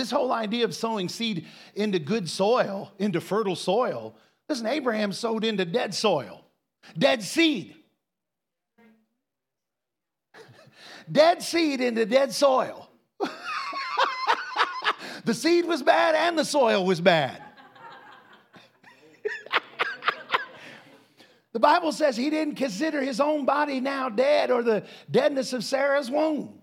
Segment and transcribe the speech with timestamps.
[0.00, 4.16] This whole idea of sowing seed into good soil, into fertile soil,
[4.48, 6.42] listen, Abraham sowed into dead soil,
[6.96, 7.74] dead seed.
[11.12, 12.88] dead seed into dead soil.
[15.26, 17.42] the seed was bad and the soil was bad.
[21.52, 25.62] the Bible says he didn't consider his own body now dead or the deadness of
[25.62, 26.58] Sarah's womb,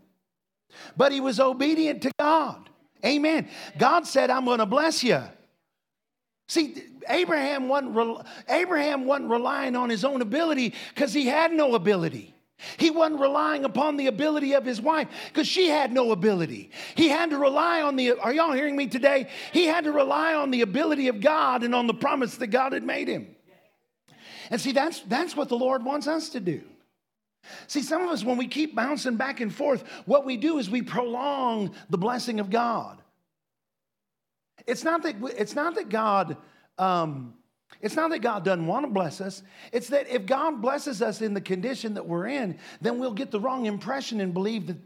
[0.97, 2.67] but he was obedient to God.
[3.05, 3.47] Amen.
[3.77, 5.21] God said, I'm going to bless you.
[6.47, 12.33] See, Abraham wasn't, Abraham wasn't relying on his own ability because he had no ability.
[12.77, 16.71] He wasn't relying upon the ability of his wife because she had no ability.
[16.95, 19.29] He had to rely on the, are y'all hearing me today?
[19.51, 22.73] He had to rely on the ability of God and on the promise that God
[22.73, 23.35] had made him.
[24.49, 26.63] And see, that's, that's what the Lord wants us to do.
[27.67, 30.69] See, some of us, when we keep bouncing back and forth, what we do is
[30.69, 33.01] we prolong the blessing of God.
[34.65, 36.37] It's not that, it's not that God,
[36.77, 37.33] um,
[37.81, 39.43] it's not that God doesn't want to bless us.
[39.71, 43.31] It's that if God blesses us in the condition that we're in, then we'll get
[43.31, 44.77] the wrong impression and believe that,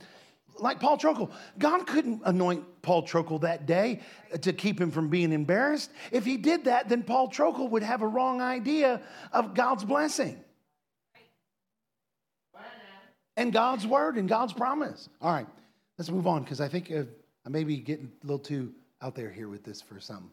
[0.59, 4.01] like Paul Trokel, God couldn't anoint Paul Trokel that day
[4.41, 5.91] to keep him from being embarrassed.
[6.11, 10.43] If he did that, then Paul Trokel would have a wrong idea of God's blessing
[13.37, 15.09] and God's word and God's promise.
[15.21, 15.47] All right,
[15.97, 17.03] let's move on because I think uh,
[17.45, 20.31] I may be getting a little too out there here with this for some.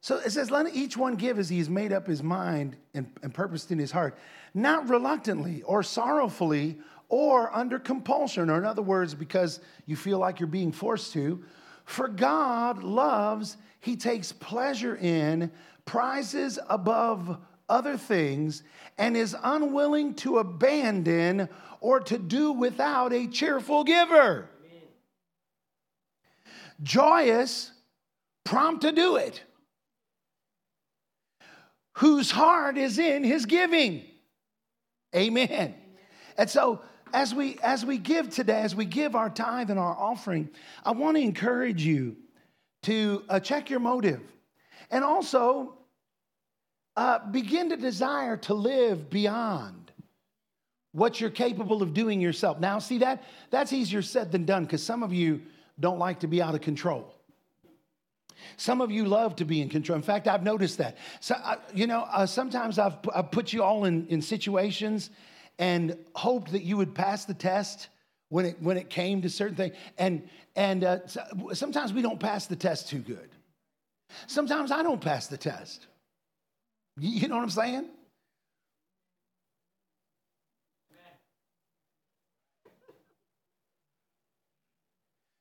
[0.00, 3.34] So it says, let each one give as he's made up his mind and, and
[3.34, 4.16] purposed in his heart,
[4.54, 10.38] not reluctantly or sorrowfully or under compulsion, or in other words, because you feel like
[10.38, 11.42] you're being forced to.
[11.84, 15.50] For God loves, he takes pleasure in,
[15.84, 17.38] prizes above
[17.68, 18.62] other things,
[18.96, 21.48] and is unwilling to abandon
[21.80, 24.48] or to do without a cheerful giver.
[24.64, 24.82] Amen.
[26.82, 27.70] Joyous,
[28.44, 29.42] prompt to do it
[31.98, 34.04] whose heart is in his giving.
[35.14, 35.74] Amen.
[36.36, 36.80] And so
[37.12, 40.48] as we as we give today, as we give our tithe and our offering,
[40.84, 42.16] I want to encourage you
[42.84, 44.20] to uh, check your motive,
[44.92, 45.77] and also
[46.98, 49.92] uh, begin to desire to live beyond
[50.90, 52.58] what you're capable of doing yourself.
[52.58, 55.40] Now, see that that's easier said than done because some of you
[55.78, 57.14] don't like to be out of control.
[58.56, 59.94] Some of you love to be in control.
[59.94, 60.96] In fact, I've noticed that.
[61.20, 65.10] So, uh, you know, uh, sometimes I've, I've put you all in, in situations
[65.60, 67.90] and hoped that you would pass the test
[68.28, 69.76] when it, when it came to certain things.
[69.98, 71.22] And, and uh, so,
[71.52, 73.30] sometimes we don't pass the test too good.
[74.26, 75.86] Sometimes I don't pass the test.
[77.00, 77.88] You, know what I'm saying?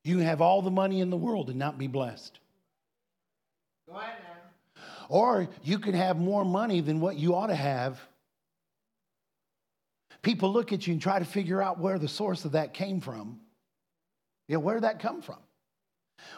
[0.04, 2.40] You have all the money in the world and not be blessed.
[3.90, 4.82] Go ahead now.
[5.10, 8.00] Or you can have more money than what you ought to have.
[10.22, 13.02] People look at you and try to figure out where the source of that came
[13.02, 13.42] from.
[14.48, 15.40] Yeah, where did that come from?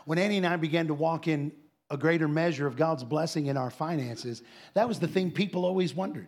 [0.05, 1.51] When Annie and I began to walk in
[1.89, 5.93] a greater measure of God's blessing in our finances, that was the thing people always
[5.93, 6.27] wondered.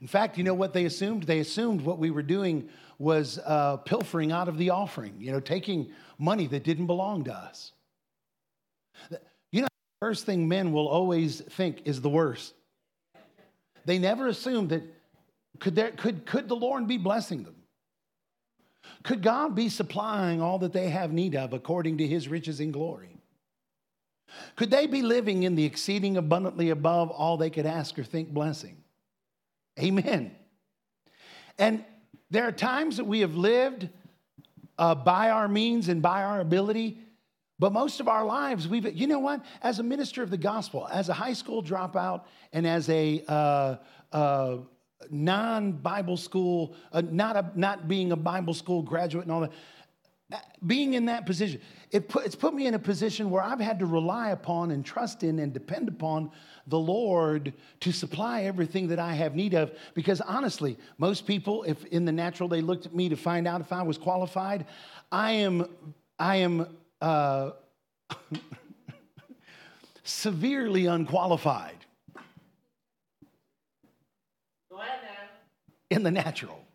[0.00, 1.24] In fact, you know what they assumed?
[1.24, 2.68] They assumed what we were doing
[2.98, 7.34] was uh, pilfering out of the offering, you know, taking money that didn't belong to
[7.34, 7.72] us.
[9.50, 12.54] You know, the First thing men will always think is the worst.
[13.84, 14.82] They never assume that
[15.58, 17.54] could, there, could, could the Lord be blessing them?
[19.02, 22.70] Could God be supplying all that they have need of according to his riches in
[22.70, 23.17] glory?
[24.56, 28.30] Could they be living in the exceeding abundantly above all they could ask or think
[28.30, 28.76] blessing?
[29.78, 30.34] Amen.
[31.58, 31.84] And
[32.30, 33.88] there are times that we have lived
[34.78, 37.00] uh, by our means and by our ability
[37.58, 39.44] but most of our lives, we've, you know what?
[39.62, 42.22] As a minister of the gospel, as a high school dropout,
[42.52, 43.76] and as a uh,
[44.12, 44.58] uh,
[45.10, 49.52] non Bible school, uh, not, a, not being a Bible school graduate and all that,
[50.66, 53.78] being in that position, it put, it's put me in a position where I've had
[53.78, 56.30] to rely upon and trust in and depend upon
[56.66, 59.72] the Lord to supply everything that I have need of.
[59.94, 63.62] Because honestly, most people, if in the natural they looked at me to find out
[63.62, 64.66] if I was qualified,
[65.10, 65.66] I am,
[66.18, 66.66] I am
[67.00, 67.52] uh,
[70.02, 71.86] severely unqualified
[75.90, 76.67] in the natural.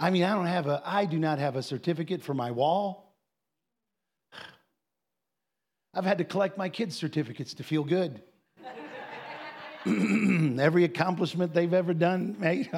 [0.00, 3.14] I mean, I don't have a, I do not have a certificate for my wall.
[5.92, 8.22] I've had to collect my kids' certificates to feel good.
[10.58, 12.70] every accomplishment they've ever done, mate.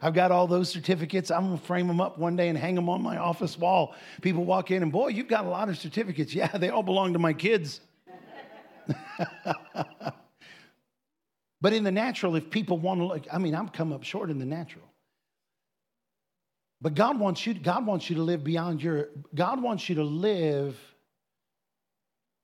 [0.00, 1.32] I've got all those certificates.
[1.32, 3.94] I'm to frame them up one day and hang them on my office wall.
[4.22, 6.34] People walk in and, boy, you've got a lot of certificates.
[6.44, 7.80] Yeah, they all belong to my kids.
[11.60, 14.30] but in the natural, if people want to look, I mean, I'm come up short
[14.30, 14.84] in the natural.
[16.84, 20.04] But God wants you, God wants you to live beyond your, God wants you to
[20.04, 20.78] live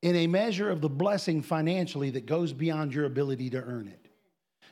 [0.01, 4.09] in a measure of the blessing financially that goes beyond your ability to earn it.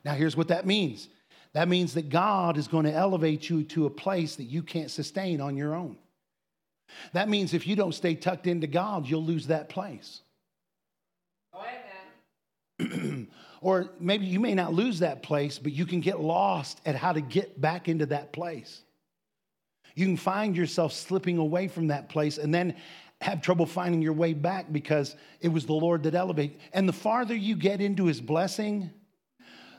[0.07, 1.11] Now, here's what that means
[1.53, 4.91] that means that God is going to elevate you to a place that you can't
[4.91, 5.99] sustain on your own.
[7.13, 10.23] That means if you don't stay tucked into God, you'll lose that place.
[11.53, 11.67] Oh,
[13.61, 17.13] or maybe you may not lose that place, but you can get lost at how
[17.13, 18.81] to get back into that place.
[19.99, 22.77] You can find yourself slipping away from that place and then
[23.21, 26.61] have trouble finding your way back because it was the Lord that elevated.
[26.73, 28.93] And the farther you get into his blessing,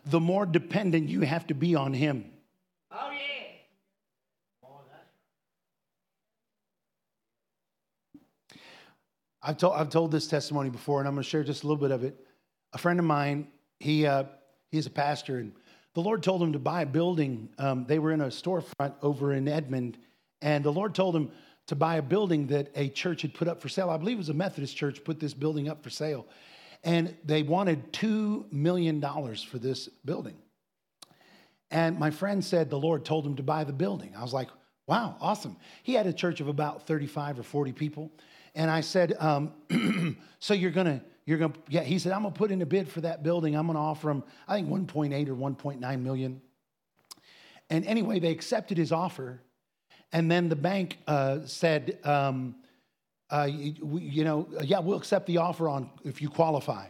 [0.05, 2.25] the more dependent you have to be on him.
[2.91, 3.29] Oh, yeah.
[9.41, 11.81] I've told, I've told this testimony before, and I'm going to share just a little
[11.81, 12.27] bit of it.
[12.73, 13.47] A friend of mine,
[13.79, 14.25] he, uh,
[14.69, 15.53] he's a pastor, and
[15.93, 17.47] the Lord told him to buy a building.
[17.57, 19.97] Um, they were in a storefront over in Edmond,
[20.41, 21.31] and the Lord told him,
[21.69, 23.91] to buy a building that a church had put up for sale.
[23.91, 26.25] I believe it was a Methodist church put this building up for sale.
[26.83, 30.35] And they wanted $2 million for this building.
[31.69, 34.15] And my friend said the Lord told him to buy the building.
[34.17, 34.49] I was like,
[34.87, 35.57] wow, awesome.
[35.83, 38.11] He had a church of about 35 or 40 people.
[38.55, 39.53] And I said, um,
[40.39, 42.63] so you're going to, you're going to, yeah, he said, I'm going to put in
[42.63, 43.55] a bid for that building.
[43.55, 46.41] I'm going to offer him, I think 1.8 or 1.9 million.
[47.69, 49.39] And anyway, they accepted his offer.
[50.11, 52.55] And then the bank uh, said, um,
[53.29, 56.87] uh, you, you, know, yeah, we'll accept the offer on if you qualify.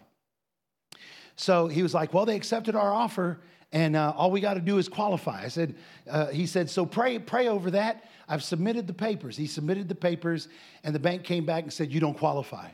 [1.36, 3.40] So he was like, well, they accepted our offer,
[3.72, 5.44] and uh, all we got to do is qualify.
[5.44, 5.76] I said,
[6.10, 8.06] uh, he said, so pray, pray over that.
[8.28, 9.36] I've submitted the papers.
[9.36, 10.48] He submitted the papers,
[10.84, 12.70] and the bank came back and said, you don't qualify.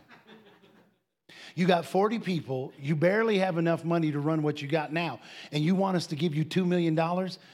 [1.58, 2.74] You got 40 people.
[2.78, 5.22] You barely have enough money to run what you got now.
[5.54, 7.00] And you want us to give you $2 million?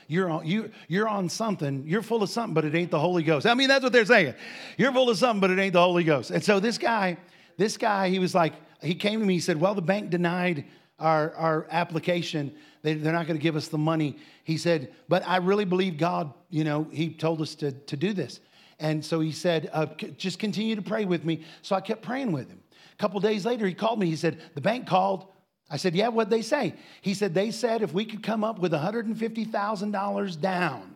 [0.07, 1.83] You're on, you, you're on something.
[1.85, 3.45] You're full of something, but it ain't the Holy Ghost.
[3.45, 4.33] I mean, that's what they're saying.
[4.75, 6.31] You're full of something, but it ain't the Holy Ghost.
[6.31, 7.15] And so this guy,
[7.57, 10.65] this guy, he was like, he came to me, he said, Well, the bank denied
[10.97, 12.55] our, our application.
[12.81, 14.17] They, they're not going to give us the money.
[14.43, 18.13] He said, But I really believe God, you know, he told us to, to do
[18.13, 18.39] this.
[18.79, 19.85] And so he said, uh,
[20.17, 21.43] Just continue to pray with me.
[21.61, 22.61] So I kept praying with him
[23.01, 24.05] couple days later, he called me.
[24.07, 25.27] He said, The bank called.
[25.69, 26.75] I said, Yeah, what'd they say?
[27.01, 30.95] He said, They said if we could come up with $150,000 down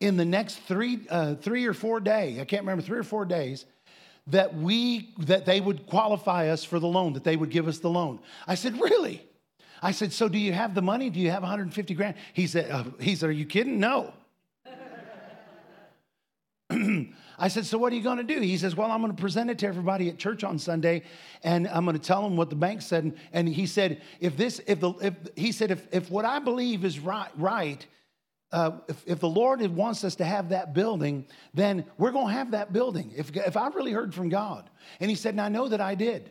[0.00, 3.24] in the next three, uh, three or four days, I can't remember, three or four
[3.24, 3.66] days,
[4.28, 7.78] that we that they would qualify us for the loan that they would give us
[7.80, 9.22] the loan i said really
[9.82, 12.70] i said so do you have the money do you have 150 grand he said
[12.70, 14.14] uh, he said are you kidding no
[17.38, 18.40] I said, So what are you going to do?
[18.40, 21.02] He says, Well, I'm going to present it to everybody at church on Sunday,
[21.42, 23.04] and I'm going to tell them what the bank said.
[23.04, 26.38] And, and he said, If this, if the, if, he said, if, if what I
[26.38, 27.84] believe is right, right,
[28.52, 32.32] uh, if, if the Lord wants us to have that building, then we're going to
[32.32, 33.12] have that building.
[33.16, 34.70] If, if I really heard from God.
[35.00, 36.30] And he said, And I know that I did.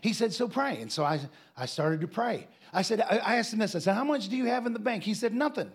[0.00, 0.80] He said, So pray.
[0.80, 1.20] And so I,
[1.56, 2.48] I started to pray.
[2.72, 3.76] I said, I, I asked him this.
[3.76, 5.04] I said, How much do you have in the bank?
[5.04, 5.70] He said, Nothing.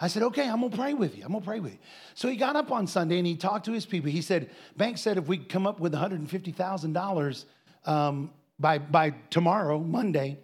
[0.00, 1.24] I said, okay, I'm gonna pray with you.
[1.24, 1.78] I'm gonna pray with you.
[2.14, 4.10] So he got up on Sunday and he talked to his people.
[4.10, 7.44] He said, Bank said if we come up with $150,000
[7.86, 10.38] um, by, by tomorrow, Monday,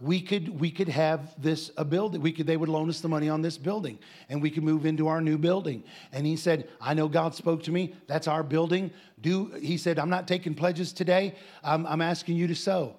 [0.00, 2.20] we could we could have this a building.
[2.20, 3.98] We could they would loan us the money on this building
[4.28, 5.82] and we could move into our new building.
[6.12, 7.94] And he said i know god spoke to me.
[8.06, 8.90] That's our building.
[9.20, 11.34] Do he said i'm not taking pledges today.
[11.64, 12.96] I'm, I'm asking you to sow.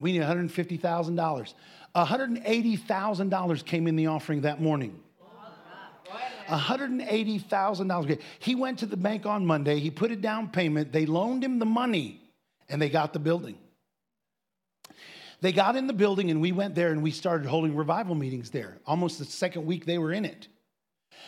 [0.00, 1.52] We need $150000
[1.96, 5.00] $180000 came in the offering that morning
[6.48, 8.20] $180,000.
[8.38, 11.58] He went to the bank on Monday, he put a down payment, they loaned him
[11.58, 12.20] the money,
[12.68, 13.58] and they got the building.
[15.40, 18.50] They got in the building, and we went there and we started holding revival meetings
[18.50, 20.48] there, almost the second week they were in it.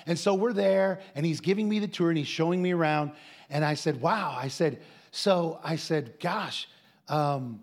[0.06, 3.12] And so we're there, and he's giving me the tour and he's showing me around.
[3.49, 4.37] And I said, Wow.
[4.37, 6.68] I said, So I said, Gosh,
[7.08, 7.62] um,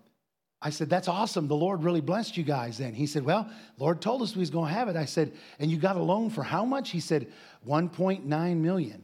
[0.60, 1.48] I said, That's awesome.
[1.48, 2.94] The Lord really blessed you guys then.
[2.94, 3.48] He said, Well,
[3.78, 4.96] Lord told us we was going to have it.
[4.96, 6.90] I said, And you got a loan for how much?
[6.90, 7.28] He said,
[7.66, 9.02] 1.9 million.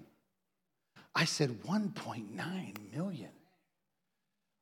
[1.14, 3.30] I said, 1.9 million.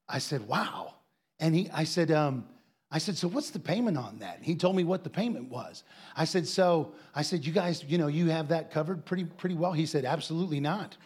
[0.08, 0.94] I said, Wow.
[1.40, 2.46] And he, I said, um,
[2.94, 4.40] I said, so what's the payment on that?
[4.42, 5.82] He told me what the payment was.
[6.14, 9.54] I said, so I said, you guys, you know, you have that covered pretty pretty
[9.54, 9.72] well.
[9.72, 10.98] He said, absolutely not.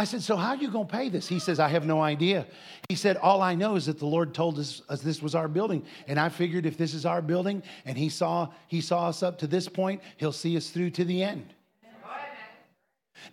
[0.00, 1.28] I said, So how are you going to pay this?
[1.28, 2.46] He says, I have no idea.
[2.88, 5.46] He said, All I know is that the Lord told us, us this was our
[5.46, 5.84] building.
[6.08, 9.36] And I figured if this is our building and he saw, he saw us up
[9.40, 11.52] to this point, he'll see us through to the end.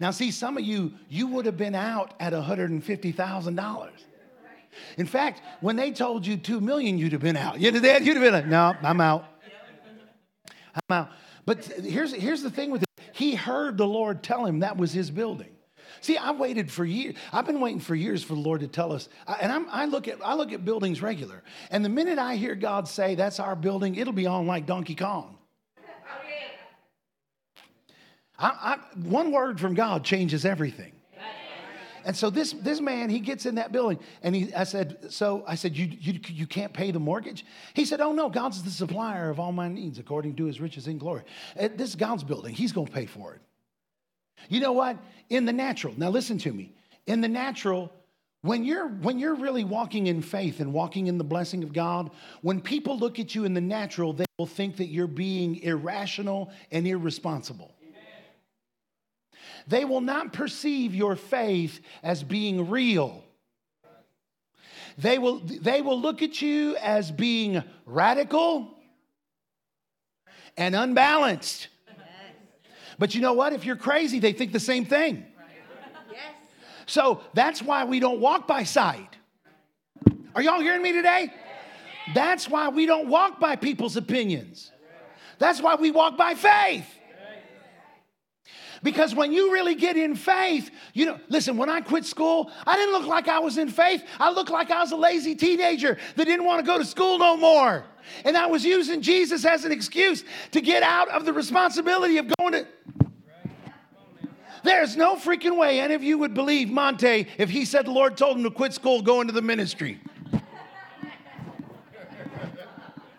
[0.02, 3.90] Now, see, some of you, you would have been out at $150,000.
[4.98, 7.62] In fact, when they told you two million, you'd have been out.
[7.62, 9.24] You'd have, you'd have been like, no, I'm out.
[10.90, 11.12] I'm out.
[11.46, 12.90] But here's, here's the thing with it.
[13.14, 15.57] He heard the Lord tell him that was his building.
[16.02, 17.16] See, I waited for years.
[17.32, 19.10] I've been waiting for years for the Lord to tell us.
[19.42, 22.56] And I'm, i look at I look at buildings regular, and the minute I hear
[22.56, 25.38] God say that's our building, it'll be on like Donkey Kong.
[28.40, 30.92] I, I, one word from God changes everything.
[32.08, 35.44] And so this, this man, he gets in that building and he, I said, so
[35.46, 37.46] I said, you, you, you can't pay the mortgage?
[37.74, 40.88] He said, oh no, God's the supplier of all my needs according to his riches
[40.88, 41.24] in glory.
[41.60, 42.56] Uh, this is God's building.
[42.56, 43.42] He's going to pay for it.
[44.50, 44.98] You know what?
[45.30, 46.74] In the natural, now listen to me.
[47.06, 47.92] In the natural,
[48.42, 52.12] when you're when you're really walking in faith and walking in the blessing of God,
[52.42, 56.52] when people look at you in the natural, they will think that you're being irrational
[56.72, 57.74] and irresponsible.
[59.68, 63.24] They will not perceive your faith as being real.
[64.98, 68.74] They will, they will look at you as being radical
[70.56, 71.68] and unbalanced.
[73.00, 73.54] But you know what?
[73.54, 75.26] If you're crazy, they think the same thing.
[76.86, 79.10] So that's why we don't walk by sight.
[80.34, 81.34] Are y'all hearing me today?
[82.16, 84.72] That's why we don't walk by people's opinions.
[85.40, 86.88] That's why we walk by faith.
[88.84, 92.76] Because when you really get in faith, you know, listen, when I quit school, I
[92.76, 94.04] didn't look like I was in faith.
[94.20, 97.18] I looked like I was a lazy teenager that didn't want to go to school
[97.18, 97.86] no more.
[98.24, 102.32] And I was using Jesus as an excuse to get out of the responsibility of
[102.38, 102.68] going to.
[104.64, 108.18] There's no freaking way any of you would believe Monte if he said the Lord
[108.18, 110.00] told him to quit school, go into the ministry.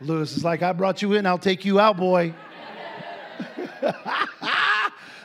[0.00, 2.34] Lewis is like, I brought you in, I'll take you out, boy.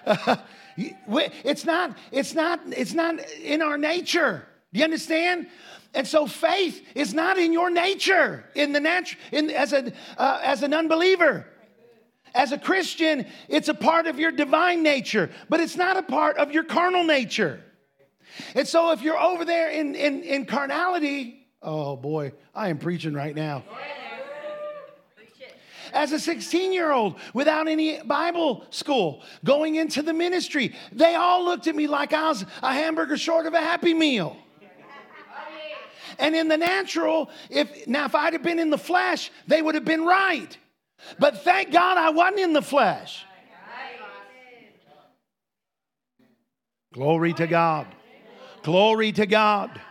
[0.77, 4.45] it's not, it's not, it's not in our nature.
[4.73, 5.47] Do you understand?
[5.93, 10.41] And so faith is not in your nature in the natural in, as, a, uh,
[10.43, 11.47] as an unbeliever.
[12.35, 16.37] As a Christian, it's a part of your divine nature, but it's not a part
[16.37, 17.61] of your carnal nature.
[18.55, 23.13] And so if you're over there in, in, in carnality, oh boy, I am preaching
[23.13, 23.63] right now
[25.93, 30.75] as a 16 year old without any Bible school, going into the ministry.
[30.91, 34.35] They all looked at me like I was a hamburger short of a happy meal.
[36.19, 39.75] And in the natural, if now if I'd have been in the flesh, they would
[39.75, 40.57] have been right.
[41.19, 43.25] But thank God I wasn't in the flesh.
[46.93, 47.87] Glory to God.
[48.61, 49.81] Glory to God.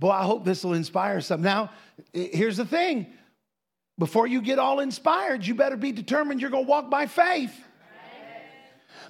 [0.00, 1.42] Boy, I hope this will inspire some.
[1.42, 1.70] Now,
[2.14, 3.06] here's the thing
[3.98, 7.54] before you get all inspired, you better be determined you're going to walk by faith.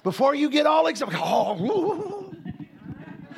[0.03, 2.33] Before you get all excited, oh,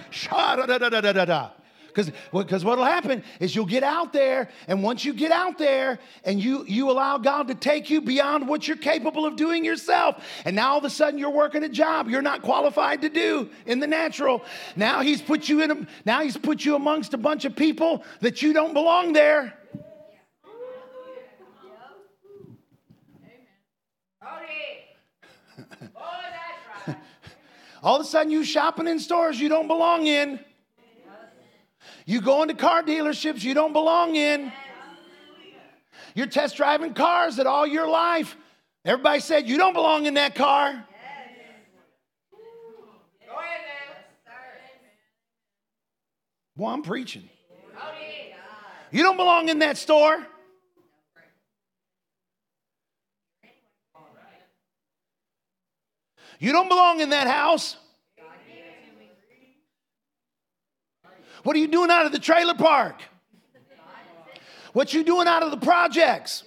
[1.93, 5.99] because because what'll happen is you'll get out there, and once you get out there
[6.23, 10.23] and you you allow God to take you beyond what you're capable of doing yourself,
[10.45, 13.49] and now all of a sudden you're working a job you're not qualified to do
[13.65, 14.43] in the natural.
[14.75, 18.03] Now He's put you in a, now He's put you amongst a bunch of people
[18.21, 19.53] that you don't belong there.
[27.83, 30.39] All of a sudden, you shopping in stores you don't belong in.
[32.05, 34.51] You go into car dealerships you don't belong in.
[36.15, 38.35] You're test driving cars that all your life,
[38.85, 40.85] everybody said you don't belong in that car.
[46.55, 47.27] Well, I'm preaching.
[48.91, 50.23] You don't belong in that store.
[56.39, 57.77] You don't belong in that house.
[61.43, 63.01] What are you doing out of the trailer park?
[64.71, 66.43] What you doing out of the projects?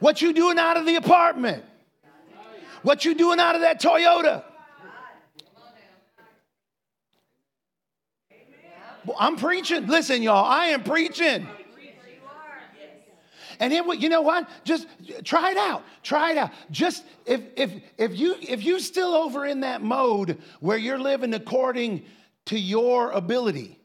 [0.00, 1.64] What you doing out of the apartment?
[2.82, 4.44] What you doing out of that Toyota?
[9.04, 9.86] Well, I'm preaching.
[9.86, 11.46] Listen, y'all, I am preaching.
[13.60, 14.48] And it you know what?
[14.64, 14.86] Just
[15.24, 15.82] try it out.
[16.02, 16.52] Try it out.
[16.70, 21.34] Just if if if you if you still over in that mode where you're living
[21.34, 22.04] according
[22.48, 23.78] to your ability.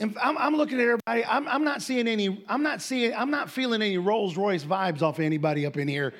[0.00, 1.24] I'm, I'm, looking at everybody.
[1.24, 2.44] I'm, I'm, not seeing any.
[2.48, 3.12] I'm not seeing.
[3.14, 6.14] I'm not feeling any Rolls Royce vibes off of anybody up in here.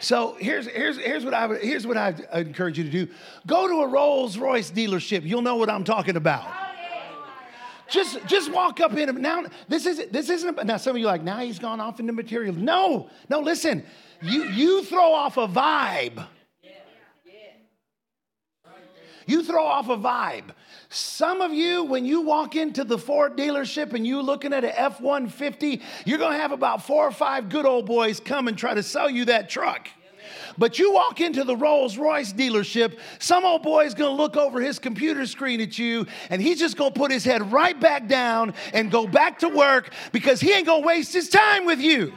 [0.00, 3.08] So here's here's here's what I would, here's what I encourage you to do.
[3.46, 5.24] Go to a Rolls Royce dealership.
[5.24, 6.48] You'll know what I'm talking about.
[7.88, 9.44] Just just walk up in now.
[9.68, 10.76] This isn't this isn't now.
[10.78, 12.54] Some of you like now he's gone off into material.
[12.54, 13.40] No no.
[13.40, 13.84] Listen,
[14.22, 16.26] you you throw off a vibe.
[19.28, 20.54] You throw off a vibe.
[20.88, 24.72] Some of you, when you walk into the Ford dealership and you looking at an
[24.74, 28.56] F 150, you're going to have about four or five good old boys come and
[28.56, 29.86] try to sell you that truck.
[30.56, 34.78] But you walk into the Rolls Royce dealership, some old boy's gonna look over his
[34.78, 38.90] computer screen at you, and he's just gonna put his head right back down and
[38.90, 42.12] go back to work because he ain't gonna waste his time with you.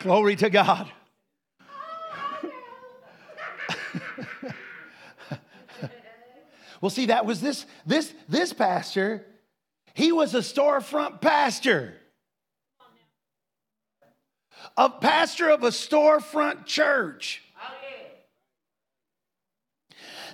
[0.00, 0.90] Glory to God.
[6.80, 9.26] well, see, that was this, this, this pastor.
[9.92, 11.94] He was a storefront pastor.
[14.78, 17.42] A pastor of a storefront church.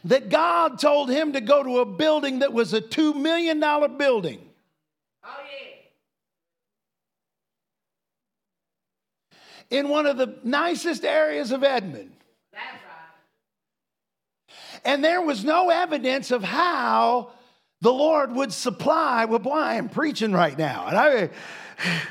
[0.04, 3.58] That God told him to go to a building that was a $2 million
[3.98, 4.45] building.
[9.70, 12.12] In one of the nicest areas of Edmond.
[14.84, 17.32] And there was no evidence of how
[17.80, 19.24] the Lord would supply.
[19.24, 20.86] Well, boy, I am preaching right now.
[20.86, 21.30] And I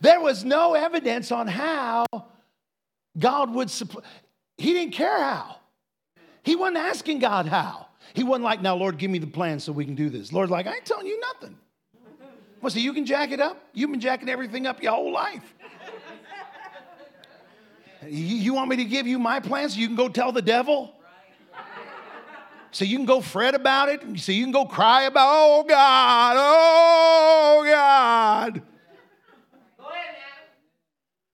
[0.00, 2.06] there was no evidence on how
[3.18, 4.02] God would supply.
[4.56, 5.56] He didn't care how.
[6.42, 7.86] He wasn't asking God how.
[8.14, 10.32] He wasn't like, now, Lord, give me the plan so we can do this.
[10.32, 11.56] Lord's like, I ain't telling you nothing.
[12.60, 13.60] Well, so you can jack it up?
[13.72, 15.54] You've been jacking everything up your whole life.
[18.06, 20.94] You want me to give you my plan so you can go tell the devil?
[22.70, 26.36] So you can go fret about it, so you can go cry about, oh God,
[26.38, 28.62] oh God.
[29.78, 30.16] Go ahead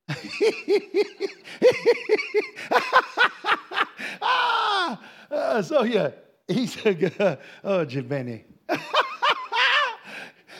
[4.23, 5.01] ah,
[5.31, 6.11] uh, so yeah,
[6.47, 8.45] he said, oh, Giovanni.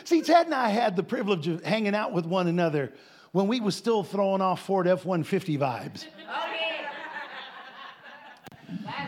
[0.05, 2.93] See, Ted and I had the privilege of hanging out with one another
[3.33, 6.07] when we was still throwing off Ford F-150 vibes.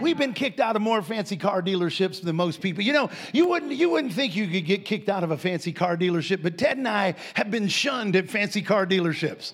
[0.01, 2.83] We've been kicked out of more fancy car dealerships than most people.
[2.83, 5.73] You know, you wouldn't, you wouldn't think you could get kicked out of a fancy
[5.73, 9.53] car dealership, but Ted and I have been shunned at fancy car dealerships.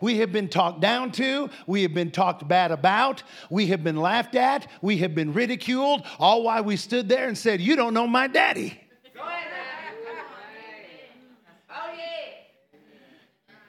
[0.00, 1.48] We have been talked down to.
[1.66, 3.22] We have been talked bad about.
[3.48, 4.66] We have been laughed at.
[4.82, 8.26] We have been ridiculed, all while we stood there and said, You don't know my
[8.26, 8.83] daddy.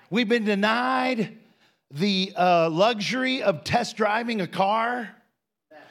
[0.10, 1.38] We've been denied
[1.92, 5.10] the uh, luxury of test driving a car.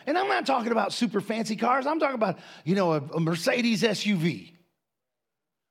[0.07, 1.87] And I'm not talking about super fancy cars.
[1.87, 4.53] I'm talking about, you know, a, a Mercedes SUV,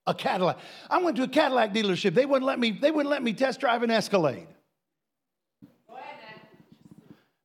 [0.07, 0.57] a Cadillac.
[0.89, 2.15] I went to a Cadillac dealership.
[2.15, 4.47] They wouldn't let me, they wouldn't let me test drive an Escalade.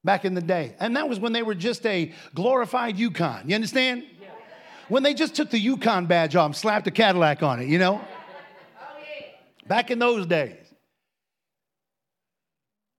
[0.05, 0.75] Back in the day.
[0.81, 3.49] And that was when they were just a glorified Yukon.
[3.49, 4.05] You understand?
[4.89, 7.79] When they just took the Yukon badge off and slapped a Cadillac on it, you
[7.79, 8.01] know?
[9.67, 10.68] Back in those days.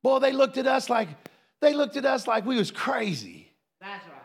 [0.01, 1.09] Boy, they looked at us like
[1.62, 3.51] they looked at us like we was crazy.
[3.81, 4.15] That's right.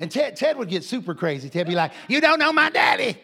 [0.00, 1.48] And Ted, Ted would get super crazy.
[1.48, 3.18] Ted be like, "You don't know my daddy."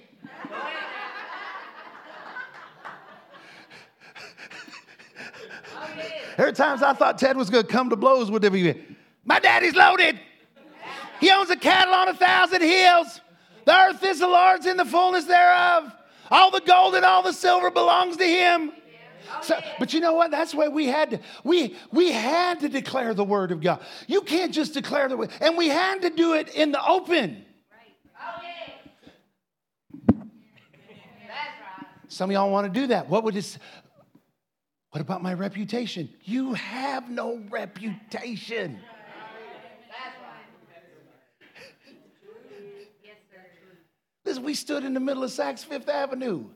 [5.81, 5.89] Oh,
[6.37, 8.97] there are times I thought Ted was going to come to blows with him.
[9.25, 10.21] My daddy's loaded.
[11.21, 13.21] He owns a cattle on a thousand hills.
[13.65, 15.93] The earth is the Lord's in the fullness thereof.
[16.31, 18.73] All the gold and all the silver belongs to him.
[19.43, 20.31] So, but you know what?
[20.31, 23.81] That's why we had to, we we had to declare the word of God.
[24.07, 27.45] You can't just declare the word, and we had to do it in the open.
[32.09, 33.09] Some of y'all want to do that.
[33.09, 33.59] What would this?
[34.91, 36.09] What about my reputation?
[36.25, 38.81] You have no reputation.
[44.25, 46.51] This, we stood in the middle of Saks Fifth Avenue.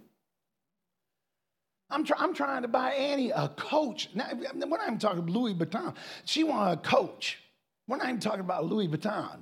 [1.93, 4.09] I'm, try, I'm trying to buy Annie a coach.
[4.15, 5.95] Now, we're not even talking Louis Vuitton.
[6.25, 7.39] She wanted a coach.
[7.87, 9.39] We're not even talking about Louis Vuitton.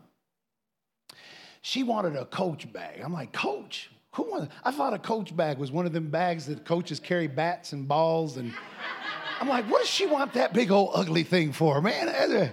[1.63, 3.01] She wanted a coach bag.
[3.05, 3.91] I'm like, coach?
[4.13, 4.53] Who wants?
[4.65, 7.87] I thought a coach bag was one of them bags that coaches carry bats and
[7.87, 8.39] balls.
[8.39, 8.53] And
[9.41, 12.09] I'm like, what does she want that big old ugly thing for, man?
[12.09, 12.51] I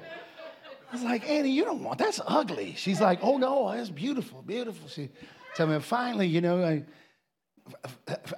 [0.93, 2.75] was like, Annie, you don't want that's ugly.
[2.77, 4.87] She's like, oh no, that's beautiful, beautiful.
[4.87, 5.09] She
[5.55, 6.83] tell me finally, you know, I,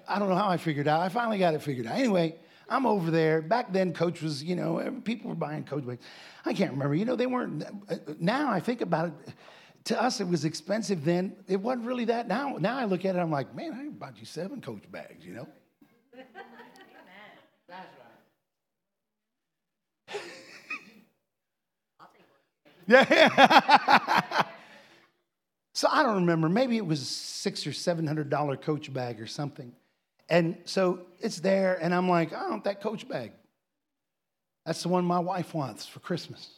[0.08, 1.02] I don't know how I figured out.
[1.02, 1.98] I finally got it figured out.
[1.98, 2.36] Anyway,
[2.70, 3.42] I'm over there.
[3.42, 6.04] Back then, Coach was, you know, people were buying Coach bags.
[6.46, 6.96] I can't remember.
[6.96, 7.64] You know, they weren't.
[7.64, 9.14] Uh, now I think about it.
[9.86, 11.36] To us, it was expensive then.
[11.48, 12.28] It wasn't really that.
[12.28, 15.26] Now, now I look at it, I'm like, man, I bought you seven Coach bags,
[15.26, 15.48] you know?
[22.88, 24.44] yeah.
[25.80, 26.50] so I don't remember.
[26.50, 29.72] Maybe it was a six or seven hundred dollar Coach bag or something.
[30.28, 33.32] And so it's there, and I'm like, I want that Coach bag.
[34.66, 36.50] That's the one my wife wants for Christmas.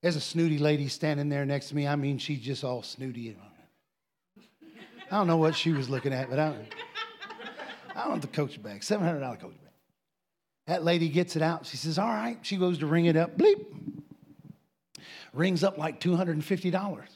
[0.00, 1.86] There's a snooty lady standing there next to me.
[1.86, 3.36] I mean, she's just all snooty.
[5.10, 6.54] I don't know what she was looking at, but I,
[7.94, 9.72] I want the Coach bag, $700 Coach bag.
[10.68, 11.66] That lady gets it out.
[11.66, 12.38] She says, All right.
[12.40, 13.36] She goes to ring it up.
[13.36, 13.62] Bleep.
[15.34, 17.08] Rings up like $250.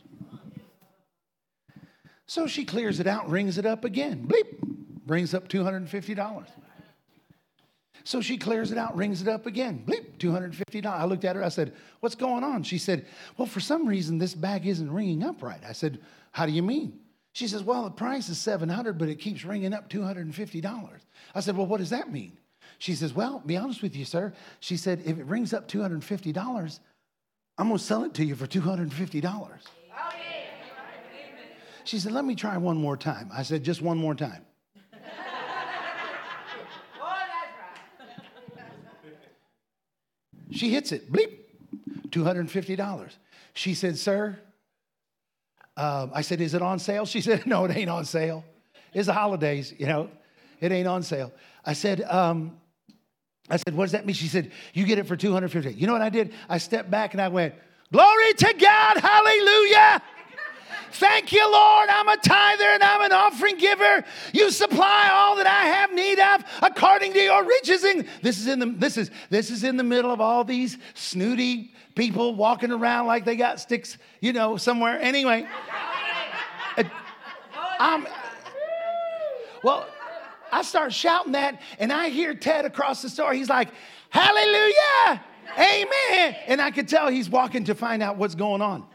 [2.28, 4.28] So she clears it out, rings it up again.
[4.28, 4.60] Bleep.
[5.06, 6.46] Brings up $250.
[8.04, 9.82] So she clears it out, rings it up again.
[9.86, 10.86] Bleep, $250.
[10.86, 12.62] I looked at her, I said, What's going on?
[12.62, 15.60] She said, Well, for some reason, this bag isn't ringing up right.
[15.66, 16.00] I said,
[16.32, 17.00] How do you mean?
[17.32, 20.90] She says, Well, the price is 700 but it keeps ringing up $250.
[21.34, 22.36] I said, Well, what does that mean?
[22.78, 24.34] She says, Well, be honest with you, sir.
[24.60, 26.80] She said, If it rings up $250,
[27.56, 29.60] I'm going to sell it to you for $250.
[31.88, 33.30] She said, Let me try one more time.
[33.32, 34.44] I said, Just one more time.
[40.50, 41.30] She hits it, bleep,
[42.08, 43.10] $250.
[43.54, 44.38] She said, Sir,
[45.78, 47.06] uh, I said, Is it on sale?
[47.06, 48.44] She said, No, it ain't on sale.
[48.92, 50.10] It's the holidays, you know,
[50.60, 51.32] it ain't on sale.
[51.64, 52.58] I said, um,
[53.48, 54.14] I said, what does that mean?
[54.14, 55.72] She said, you get it for 250.
[55.72, 56.34] You know what I did?
[56.50, 57.54] I stepped back and I went,
[57.90, 60.02] glory to God, hallelujah.
[60.92, 61.88] Thank you, Lord.
[61.88, 64.04] I'm a tither and I'm an offering giver.
[64.32, 67.84] You supply all that I have need of according to your riches.
[67.84, 70.78] And this is in the this is this is in the middle of all these
[70.94, 74.98] snooty people walking around like they got sticks, you know, somewhere.
[75.00, 75.46] Anyway,
[76.76, 76.84] uh,
[77.78, 78.06] I'm
[79.62, 79.86] well.
[80.50, 83.34] I start shouting that, and I hear Ted across the store.
[83.34, 83.68] He's like,
[84.10, 85.22] Hallelujah!
[85.58, 86.36] Amen.
[86.46, 88.86] And I could tell he's walking to find out what's going on.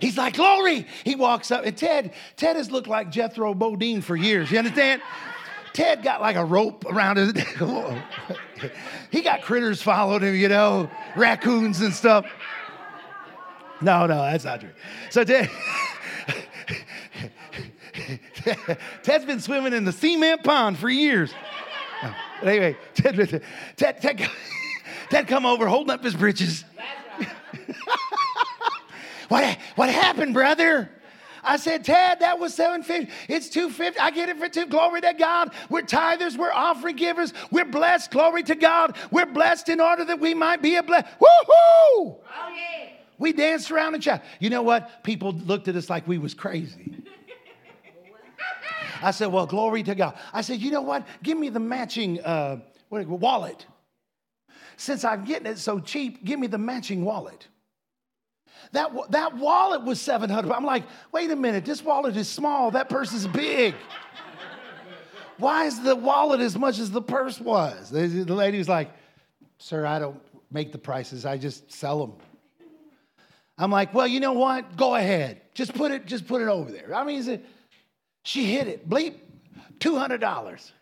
[0.00, 0.86] He's like, glory.
[1.04, 4.50] He walks up, and Ted, Ted has looked like Jethro Bodine for years.
[4.50, 5.02] You understand?
[5.72, 7.34] Ted got like a rope around his.
[7.60, 8.72] Neck.
[9.10, 12.24] He got critters followed him, you know, raccoons and stuff.
[13.82, 14.70] No, no, that's not true.
[15.10, 15.50] So Ted,
[19.02, 21.34] Ted's been swimming in the cement pond for years.
[22.42, 23.42] Anyway, Ted,
[23.76, 24.30] Ted, Ted,
[25.10, 26.64] Ted come over holding up his britches.
[29.28, 30.90] What, what happened, brother?
[31.46, 33.32] I said, Ted, that was 750.
[33.32, 34.00] It's 250.
[34.00, 34.66] I get it for two.
[34.66, 35.52] Glory to God.
[35.70, 36.36] We're tithers.
[36.36, 37.32] We're offering givers.
[37.52, 38.10] We're blessed.
[38.10, 38.96] Glory to God.
[39.12, 41.06] We're blessed in order that we might be a blessed.
[41.20, 41.48] Woohoo!
[41.48, 42.20] Oh,
[42.54, 42.90] yeah.
[43.18, 44.26] We danced around and shouted.
[44.40, 45.04] You know what?
[45.04, 46.94] People looked at us like we was crazy.
[49.02, 50.18] I said, well, glory to God.
[50.32, 51.06] I said, you know what?
[51.22, 53.66] Give me the matching uh, what, wallet.
[54.76, 57.46] Since I'm getting it so cheap, give me the matching wallet.
[58.72, 60.52] That, that wallet was 700.
[60.52, 63.74] I'm like, wait a minute, this wallet is small, that purse is big.
[65.38, 67.90] Why is the wallet as much as the purse was?
[67.90, 68.90] The lady was like,
[69.58, 72.12] sir, I don't make the prices, I just sell them.
[73.58, 74.76] I'm like, well, you know what?
[74.76, 75.40] Go ahead.
[75.54, 76.94] Just put it, just put it over there.
[76.94, 77.42] I mean,
[78.22, 78.88] she hit it.
[78.88, 79.14] Bleep,
[79.78, 80.72] $200.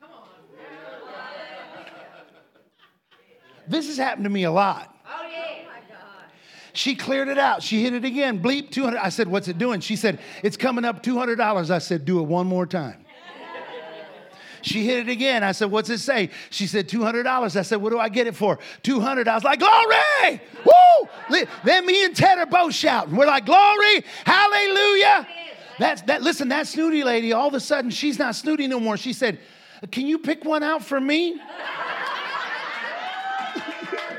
[3.66, 4.94] This has happened to me a lot.
[5.06, 5.22] Oh,
[6.74, 7.62] She cleared it out.
[7.62, 8.42] She hit it again.
[8.42, 8.98] Bleep, 200.
[8.98, 9.80] I said, What's it doing?
[9.80, 11.70] She said, It's coming up $200.
[11.70, 13.04] I said, Do it one more time.
[14.60, 15.44] She hit it again.
[15.44, 16.30] I said, What's it say?
[16.50, 17.56] She said, $200.
[17.56, 18.58] I said, What do I get it for?
[18.82, 20.40] 200 I was like, Glory!
[20.64, 21.46] Woo!
[21.64, 23.14] Then me and Ted are both shouting.
[23.14, 24.04] We're like, Glory!
[24.24, 25.28] Hallelujah!
[25.78, 26.22] That's that.
[26.22, 28.96] Listen, that snooty lady, all of a sudden, she's not snooty no more.
[28.96, 29.38] She said,
[29.92, 31.40] Can you pick one out for me?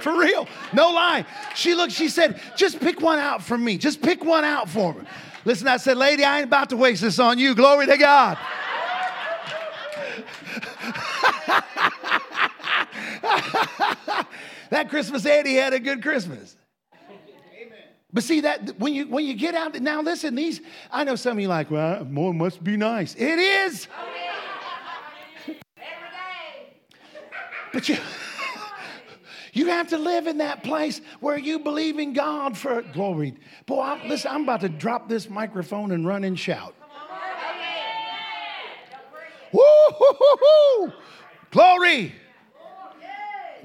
[0.05, 0.47] For real.
[0.71, 1.25] No lie.
[1.55, 3.75] She looked, she said, just pick one out for me.
[3.79, 5.01] Just pick one out for me.
[5.45, 7.55] Listen, I said, lady, I ain't about to waste this on you.
[7.55, 8.37] Glory to God.
[14.69, 16.55] that Christmas Eddie had a good Christmas.
[18.13, 20.35] But see that when you when you get out now, listen.
[20.35, 23.13] These I know some of you like, well, more must be nice.
[23.15, 23.87] It is.
[27.73, 27.97] But you.
[29.55, 33.35] You have to live in that place where you believe in God for glory.
[33.65, 36.75] Boy, I'm, listen, I'm about to drop this microphone and run and shout.
[39.53, 40.91] Woo.
[41.51, 42.13] Glory.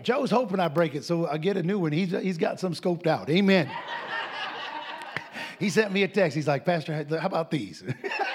[0.04, 1.90] Joe's hoping I break it so I get a new one.
[1.90, 3.28] He's, he's got some scoped out.
[3.28, 3.68] Amen.
[5.58, 6.36] he sent me a text.
[6.36, 7.82] He's like, Pastor, how about these?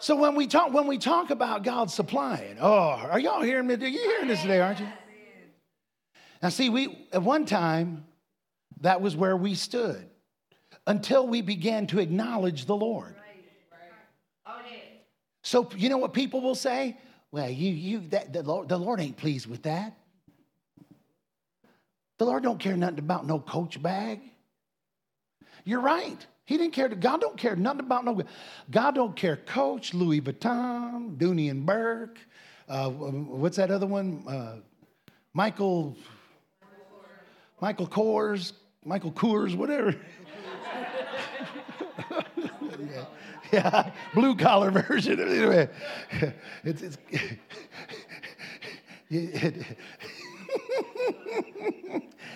[0.00, 3.74] so when we talk when we talk about God supplying, oh, are y'all hearing me?
[3.74, 4.88] Are you hearing this today, aren't you?
[6.42, 8.06] Now, see, we at one time
[8.80, 10.08] that was where we stood
[10.86, 13.14] until we began to acknowledge the Lord.
[15.42, 16.96] So you know what people will say?
[17.32, 19.96] Well, you, you, that, the, Lord, the Lord ain't pleased with that.
[22.18, 24.20] The Lord don't care nothing about no coach bag.
[25.64, 26.18] You're right.
[26.50, 26.88] He didn't care.
[26.88, 28.20] God don't care nothing about no.
[28.72, 29.36] God don't care.
[29.36, 32.18] Coach Louis Vuitton, Dooney and Bourke.
[32.68, 34.24] Uh, what's that other one?
[34.26, 34.56] Uh,
[35.32, 35.96] Michael.
[37.60, 38.52] Michael Kors,
[38.84, 39.94] Michael Coors, whatever.
[42.10, 43.04] yeah
[43.52, 45.20] yeah, blue collar version.
[45.20, 45.68] Anyway,
[46.64, 46.98] it's, it's
[49.10, 49.64] it,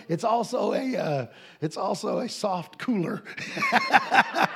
[0.09, 1.27] it's also a uh,
[1.61, 3.23] it's also a soft cooler.
[3.71, 4.49] but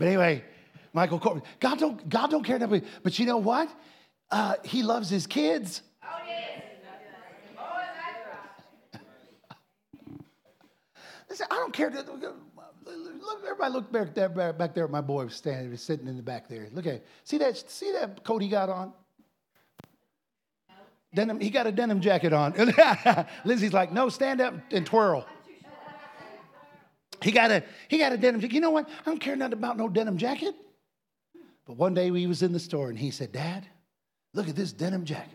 [0.00, 0.44] anyway,
[0.92, 2.84] Michael Corbin, God don't God don't care nothing.
[3.02, 3.70] But you know what?
[4.30, 5.82] Uh, he loves his kids.
[6.02, 6.06] Oh,
[11.28, 11.90] Listen, I don't care
[13.30, 14.88] look, everybody look back there, back there.
[14.88, 16.68] My boy was standing, was sitting in the back there.
[16.72, 18.92] Look at, see that, see that coat he got on?
[21.14, 22.54] Denim, he got a denim jacket on.
[23.44, 25.26] Lizzie's like, no, stand up and twirl.
[27.20, 28.54] He got a, he got a denim jacket.
[28.54, 28.88] You know what?
[28.88, 30.54] I don't care nothing about no denim jacket.
[31.66, 33.66] But one day we was in the store and he said, Dad,
[34.34, 35.34] look at this denim jacket.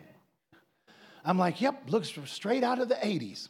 [1.24, 3.50] I'm like, yep, looks straight out of the 80s.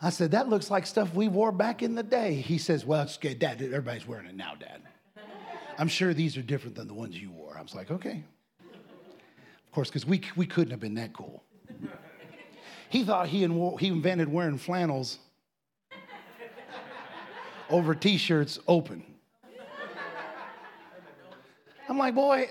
[0.00, 2.34] I said, That looks like stuff we wore back in the day.
[2.34, 3.62] He says, Well, it's good, Dad.
[3.62, 4.82] Everybody's wearing it now, Dad.
[5.78, 7.56] I'm sure these are different than the ones you wore.
[7.56, 8.22] I was like, Okay.
[9.76, 11.44] Course, because we, we couldn't have been that cool.
[12.88, 15.18] He thought he, in, he invented wearing flannels
[17.68, 19.04] over t shirts open.
[21.90, 22.48] I'm like, Boy,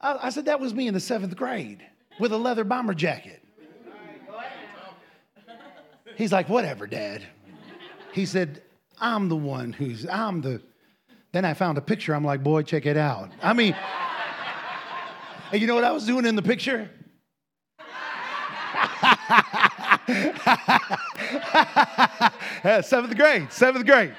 [0.00, 1.84] I, I said, That was me in the seventh grade
[2.18, 3.42] with a leather bomber jacket.
[6.16, 7.26] He's like, whatever, Dad.
[8.14, 8.62] He said,
[8.98, 10.62] I'm the one who's, I'm the.
[11.32, 12.14] Then I found a picture.
[12.14, 13.30] I'm like, boy, check it out.
[13.42, 13.76] I mean,
[15.52, 16.90] and you know what I was doing in the picture?
[22.82, 24.14] seventh grade, seventh grade.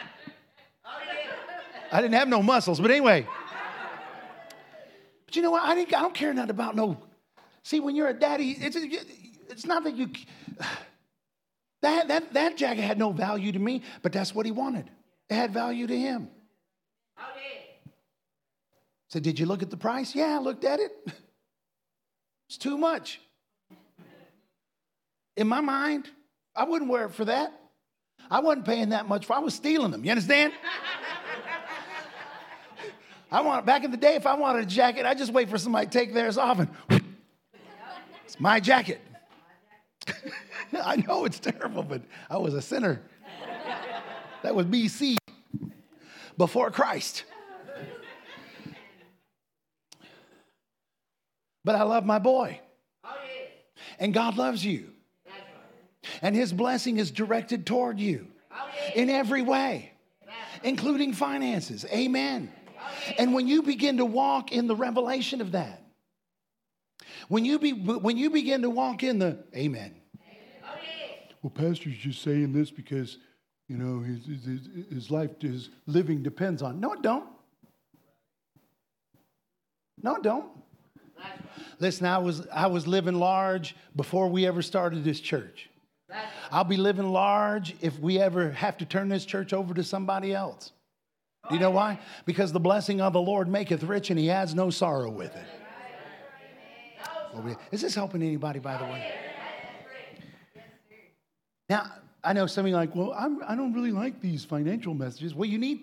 [1.92, 3.26] I didn't have no muscles, but anyway.
[5.26, 5.63] But you know what?
[5.63, 6.98] I, didn't, I don't care nothing about no.
[7.63, 8.78] See, when you're a daddy, it's,
[9.50, 10.10] it's not that you.
[11.84, 14.90] That, that, that jacket had no value to me, but that's what he wanted.
[15.30, 16.28] It had value to him.
[19.10, 20.15] Said, Did you look at the price?
[20.15, 20.91] Yeah, I looked at it.
[22.50, 23.20] It's too much.
[25.36, 26.10] In my mind,
[26.56, 27.52] I wouldn't wear it for that.
[28.32, 30.06] I wasn't paying that much for I was stealing them.
[30.06, 30.54] You understand?
[33.32, 35.58] I want back in the day, if I wanted a jacket, I just wait for
[35.58, 36.70] somebody to take theirs off and
[38.24, 39.02] it's my jacket.
[40.74, 43.02] I know it's terrible, but I was a sinner.
[44.43, 45.17] That was BC,
[46.38, 47.26] before Christ.
[51.68, 52.62] But I love my boy.
[53.04, 53.10] Oh,
[54.00, 54.94] and God loves you.
[56.22, 59.92] And his blessing is directed toward you oh, in every way,
[60.64, 61.86] including finances.
[61.92, 62.54] Amen.
[62.70, 65.84] Oh, and when you begin to walk in the revelation of that,
[67.28, 69.94] when you, be, when you begin to walk in the, amen,
[71.44, 73.18] well, Pastor's just saying this because,
[73.68, 76.80] you know, his, his, his life, his living depends on.
[76.80, 77.28] No, it don't.
[80.02, 80.48] No, it don't.
[81.80, 85.70] Listen, I was, I was living large before we ever started this church.
[86.52, 90.34] I'll be living large if we ever have to turn this church over to somebody
[90.34, 90.72] else.
[91.50, 92.00] Do you know why?
[92.26, 95.46] Because the blessing of the Lord maketh rich and he has no sorrow with it.
[97.72, 99.14] Is this helping anybody, by the way?
[101.70, 101.92] Now,
[102.24, 104.94] I know some of you like, well, I'm, I do not really like these financial
[104.94, 105.36] messages.
[105.36, 105.82] Well, you need,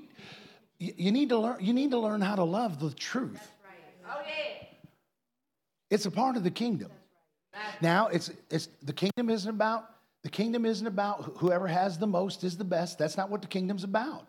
[0.79, 3.54] you need to learn, you need to learn how to love the truth.
[5.95, 6.91] It's a part of the kingdom.
[7.81, 9.89] Now, it's, it's, the kingdom isn't about,
[10.25, 12.99] the kingdom isn't about whoever has the most is the best.
[12.99, 14.29] That's not what the kingdom's about.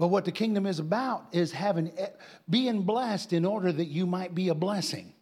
[0.00, 2.08] But what the kingdom is about is having, eh,
[2.50, 5.14] being blessed in order that you might be a blessing.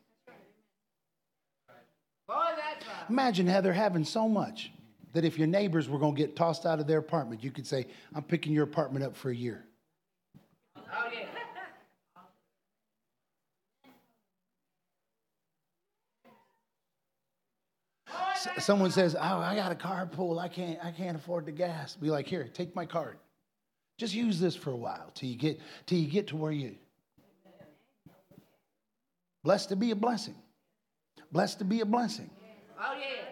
[3.11, 4.73] Imagine, Heather, having so much
[5.13, 7.67] that if your neighbors were going to get tossed out of their apartment, you could
[7.67, 9.67] say, I'm picking your apartment up for a year.
[18.59, 20.39] Someone says, "Oh, I got a carpool.
[20.41, 20.79] I can't.
[20.85, 23.19] I can't afford the gas." Be like, "Here, take my card.
[23.99, 26.77] Just use this for a while till you get till you get to where you."
[29.43, 30.35] Blessed to be a blessing.
[31.31, 32.31] Blessed to be a blessing.
[32.79, 33.25] Oh yeah.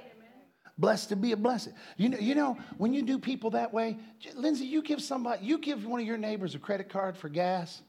[0.79, 1.75] Blessed to be a blessing.
[1.97, 3.99] You know, you know, when you do people that way,
[4.35, 7.83] Lindsay, you give somebody, you give one of your neighbors a credit card for gas.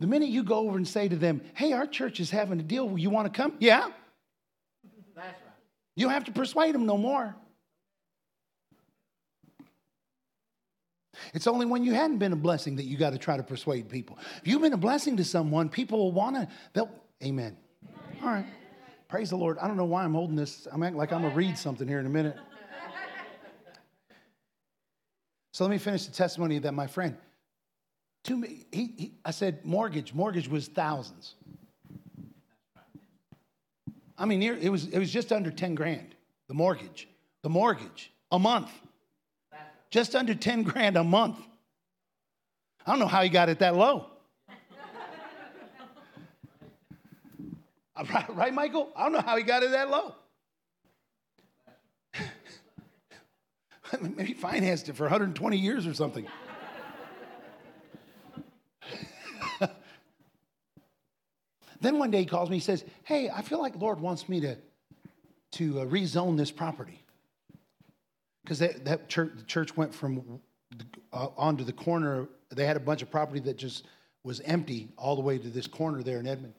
[0.00, 2.62] The minute you go over and say to them, "Hey, our church is having a
[2.62, 2.98] deal.
[2.98, 3.90] You want to come?" Yeah.
[5.96, 7.36] You have to persuade them no more.
[11.32, 13.88] It's only when you hadn't been a blessing that you got to try to persuade
[13.88, 14.18] people.
[14.42, 16.90] If you've been a blessing to someone, people will want to, they'll,
[17.22, 17.56] amen.
[18.22, 18.46] All right.
[19.08, 19.58] Praise the Lord.
[19.58, 20.66] I don't know why I'm holding this.
[20.70, 22.36] I'm acting like I'm going to read something here in a minute.
[25.52, 27.16] So let me finish the testimony that my friend,
[28.24, 30.12] to me, he, he, I said mortgage.
[30.12, 31.36] Mortgage was thousands.
[34.16, 36.14] I mean, it was, it was just under 10 grand,
[36.48, 37.08] the mortgage.
[37.42, 38.70] The mortgage, a month.
[39.90, 41.38] Just under 10 grand a month.
[42.86, 44.06] I don't know how he got it that low.
[47.96, 48.90] Uh, right, right, Michael?
[48.96, 50.16] I don't know how he got it that low.
[54.00, 56.26] Maybe financed it for 120 years or something.
[61.84, 64.40] Then one day he calls me, he says, Hey, I feel like Lord wants me
[64.40, 64.56] to,
[65.52, 66.98] to uh, rezone this property.
[68.42, 70.40] Because that, that church, the church went from
[71.12, 72.26] uh, onto the corner.
[72.50, 73.84] They had a bunch of property that just
[74.22, 76.54] was empty all the way to this corner there in Edmond.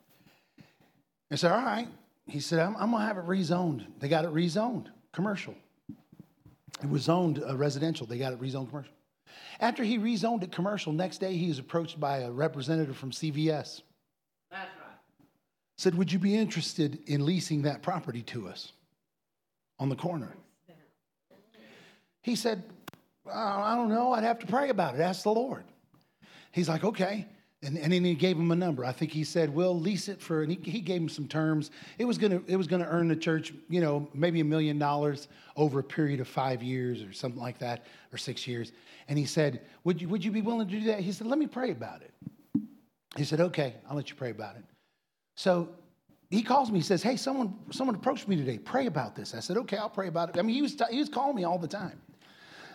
[1.32, 1.88] I said, All right.
[2.28, 3.86] He said, I'm, I'm going to have it rezoned.
[4.00, 5.56] They got it rezoned, commercial.
[6.84, 8.06] It was zoned uh, residential.
[8.06, 8.94] They got it rezoned commercial.
[9.60, 13.82] After he rezoned it commercial, next day he was approached by a representative from CVS.
[15.78, 18.72] Said, Would you be interested in leasing that property to us
[19.80, 20.36] on the corner?
[22.22, 22.64] He said,
[23.32, 24.14] I don't know.
[24.14, 25.02] I'd have to pray about it.
[25.02, 25.64] Ask the Lord.
[26.52, 27.28] He's like, Okay.
[27.66, 28.86] And, and then he gave him a number.
[28.86, 31.72] I think he said, "We'll lease it for." And he, he gave him some terms.
[31.98, 35.30] It was gonna it was gonna earn the church, you know, maybe a million dollars
[35.56, 38.72] over a period of five years or something like that, or six years.
[39.08, 41.40] And he said, "Would you would you be willing to do that?" He said, "Let
[41.40, 42.14] me pray about it."
[43.16, 44.64] He said, "Okay, I'll let you pray about it."
[45.36, 45.70] So
[46.30, 48.58] he calls me, he says, Hey, someone, someone approached me today.
[48.58, 49.36] Pray about this.
[49.36, 50.40] I said, Okay, I'll pray about it.
[50.40, 52.02] I mean, he was, he was calling me all the time.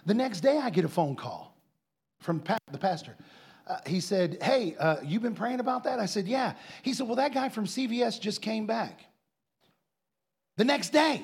[0.07, 1.57] The next day, I get a phone call
[2.21, 3.17] from the pastor.
[3.67, 5.99] Uh, he said, Hey, uh, you been praying about that?
[5.99, 6.55] I said, Yeah.
[6.83, 9.05] He said, Well, that guy from CVS just came back.
[10.57, 11.23] The next day,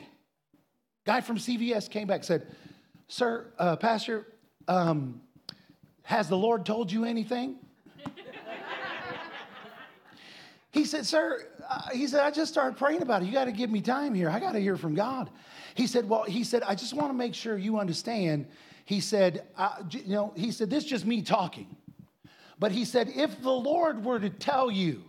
[1.05, 2.47] guy from CVS came back said,
[3.09, 4.27] Sir, uh, Pastor,
[4.67, 5.21] um,
[6.03, 7.57] has the Lord told you anything?
[10.77, 13.25] He said, Sir, uh, he said, I just started praying about it.
[13.25, 14.29] You got to give me time here.
[14.29, 15.31] I got to hear from God.
[15.75, 18.47] He said, Well, he said, I just want to make sure you understand.
[18.85, 19.47] He said,
[19.91, 21.75] You know, he said, This is just me talking.
[22.59, 25.03] But he said, If the Lord were to tell you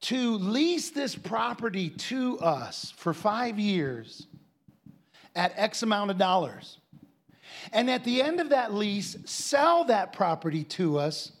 [0.00, 4.26] to lease this property to us for five years
[5.36, 6.78] at X amount of dollars,
[7.70, 11.32] and at the end of that lease, sell that property to us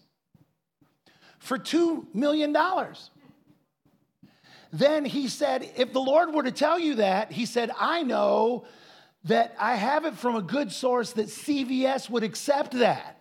[1.38, 2.56] for $2 million.
[4.72, 8.66] Then he said, If the Lord were to tell you that, he said, I know
[9.24, 13.18] that I have it from a good source that CVS would accept that.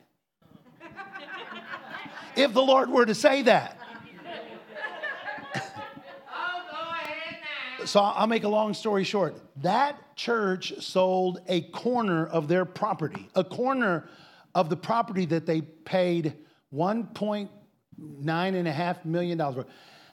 [2.36, 3.80] if the Lord were to say that.
[7.86, 9.36] so I'll make a long story short.
[9.62, 14.10] That church sold a corner of their property, a corner
[14.54, 16.34] of the property that they paid
[16.74, 17.50] 1.2
[17.98, 19.68] nine and a half million dollars worth.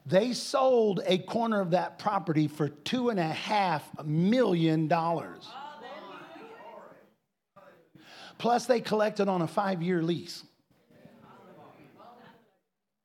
[0.07, 5.49] They sold a corner of that property for two and a half million dollars.
[8.37, 10.45] Plus, they collected on a five year lease.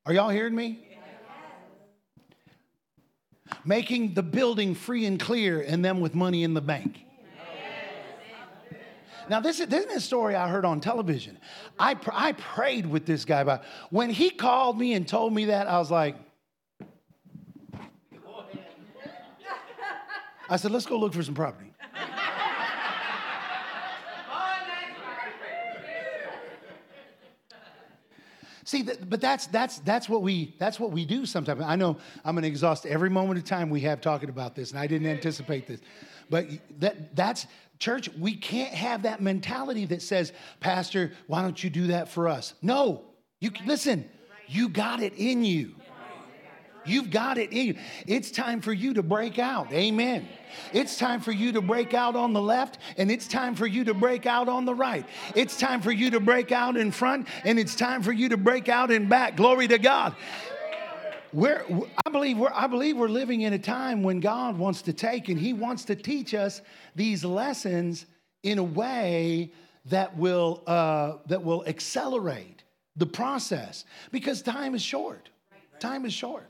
[0.04, 0.86] Are y'all hearing me?
[3.64, 7.04] Making the building free and clear and them with money in the bank.
[9.30, 11.38] Now, this, is, this is a story I heard on television.
[11.78, 15.44] I, pr- I prayed with this guy about when he called me and told me
[15.44, 16.16] that, I was like,
[20.48, 21.68] I said, let's go look for some property.
[28.64, 31.60] See, but that's that's that's what we that's what we do sometimes.
[31.60, 34.70] I know I'm going to exhaust every moment of time we have talking about this,
[34.70, 35.80] and I didn't anticipate this,
[36.28, 36.46] but
[36.78, 37.46] that that's
[37.80, 42.28] Church, we can't have that mentality that says, Pastor, why don't you do that for
[42.28, 42.52] us?
[42.60, 43.02] No,
[43.40, 44.08] you listen,
[44.46, 45.74] you got it in you.
[46.86, 47.74] You've got it in you.
[48.06, 49.72] It's time for you to break out.
[49.72, 50.28] Amen.
[50.72, 53.84] It's time for you to break out on the left, and it's time for you
[53.84, 55.06] to break out on the right.
[55.34, 58.36] It's time for you to break out in front, and it's time for you to
[58.36, 59.36] break out in back.
[59.36, 60.14] Glory to God.
[61.32, 61.64] We're,
[62.04, 65.28] I, believe we're, I believe we're living in a time when God wants to take
[65.28, 66.60] and He wants to teach us
[66.96, 68.06] these lessons
[68.42, 69.52] in a way
[69.86, 72.64] that will, uh, that will accelerate
[72.96, 75.30] the process because time is short.
[75.78, 76.46] Time is short.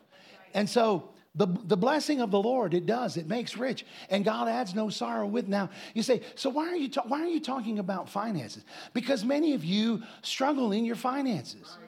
[0.55, 4.49] And so the, the blessing of the Lord, it does, it makes rich, and God
[4.49, 5.47] adds no sorrow with.
[5.47, 8.65] Now, you say, so why are you, ta- why are you talking about finances?
[8.95, 11.79] Because many of you struggle in your finances.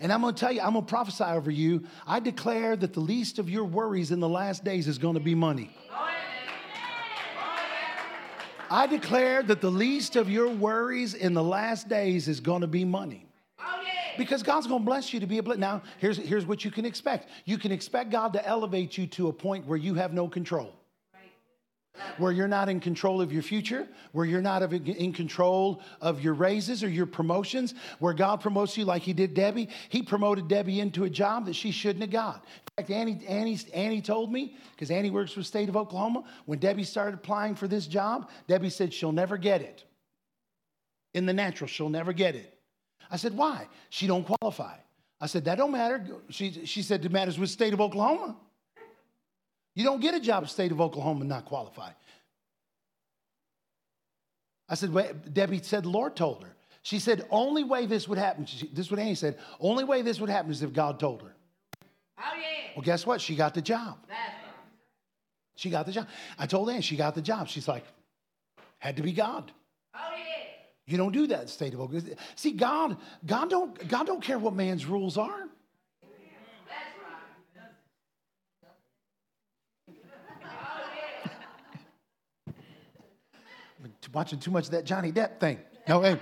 [0.00, 1.84] And I'm going to tell you, I'm going to prophesy over you.
[2.06, 5.20] I declare that the least of your worries in the last days is going to
[5.20, 5.70] be money.
[8.70, 12.66] I declare that the least of your worries in the last days is going to
[12.66, 13.24] be money.
[14.18, 15.56] Because God's going to bless you to be able.
[15.56, 19.28] Now, here's, here's what you can expect you can expect God to elevate you to
[19.28, 20.74] a point where you have no control
[22.16, 26.34] where you're not in control of your future, where you're not in control of your
[26.34, 29.68] raises or your promotions, where God promotes you like He did Debbie.
[29.88, 32.44] He promoted Debbie into a job that she shouldn't have got.
[32.78, 36.24] In fact, Annie, Annie, Annie told me, because Annie works for the state of Oklahoma,
[36.46, 39.84] when Debbie started applying for this job, Debbie said she'll never get it.
[41.14, 42.58] In the natural, she'll never get it.
[43.10, 43.66] I said, why?
[43.90, 44.76] She don't qualify.
[45.20, 46.06] I said, that don't matter.
[46.28, 48.36] She, she said, it matters with state of Oklahoma.
[49.78, 51.90] You don't get a job in the state of Oklahoma and not qualify.
[54.68, 55.32] I said, Wait.
[55.32, 56.56] Debbie said, the Lord told her.
[56.82, 60.02] She said, only way this would happen, she, this is what Annie said, only way
[60.02, 61.32] this would happen is if God told her.
[62.18, 62.72] Oh, yeah.
[62.74, 63.20] Well, guess what?
[63.20, 63.98] She got the job.
[65.54, 66.08] She got the job.
[66.36, 67.46] I told Annie she got the job.
[67.46, 67.84] She's like,
[68.78, 69.52] had to be God.
[69.94, 70.44] Oh, yeah.
[70.86, 72.16] You don't do that in the state of Oklahoma.
[72.34, 75.47] See, God, God don't, God don't care what man's rules are.
[84.12, 85.58] Watching too much of that Johnny Depp thing.
[85.88, 86.18] No, hey.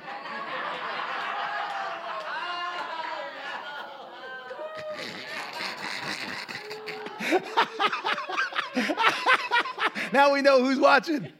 [10.13, 11.33] now we know who's watching.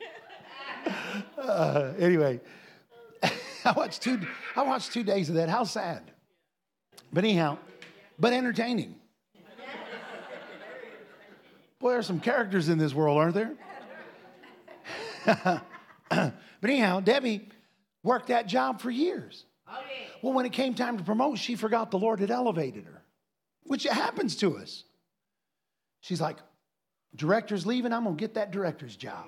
[1.39, 2.41] Uh, anyway,
[3.65, 4.21] I watched two.
[4.57, 5.49] I watched two days of that.
[5.49, 6.11] How sad.
[7.13, 7.59] But anyhow,
[8.19, 8.97] but entertaining.
[11.79, 13.53] Boy, there are some characters in this world, aren't there?
[16.11, 16.33] but
[16.63, 17.49] anyhow, Debbie
[18.03, 19.45] worked that job for years.
[19.69, 20.07] Oh, yeah.
[20.23, 23.03] Well, when it came time to promote, she forgot the Lord had elevated her,
[23.65, 24.85] which happens to us.
[26.01, 26.37] She's like,
[27.15, 29.27] director's leaving, I'm going to get that director's job.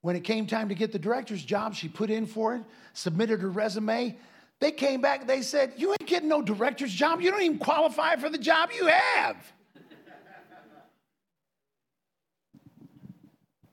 [0.00, 2.62] When it came time to get the director's job, she put in for it,
[2.92, 4.16] submitted her resume.
[4.60, 7.20] They came back, they said, You ain't getting no director's job.
[7.20, 9.36] You don't even qualify for the job you have.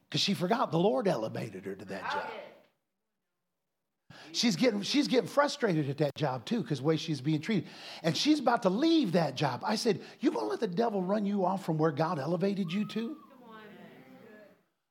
[0.10, 2.30] Because she forgot the Lord elevated her to that job.
[4.32, 7.70] She's getting, she's getting frustrated at that job too because the way she's being treated.
[8.04, 9.62] And she's about to leave that job.
[9.66, 12.86] I said, You gonna let the devil run you off from where God elevated you
[12.90, 13.18] to?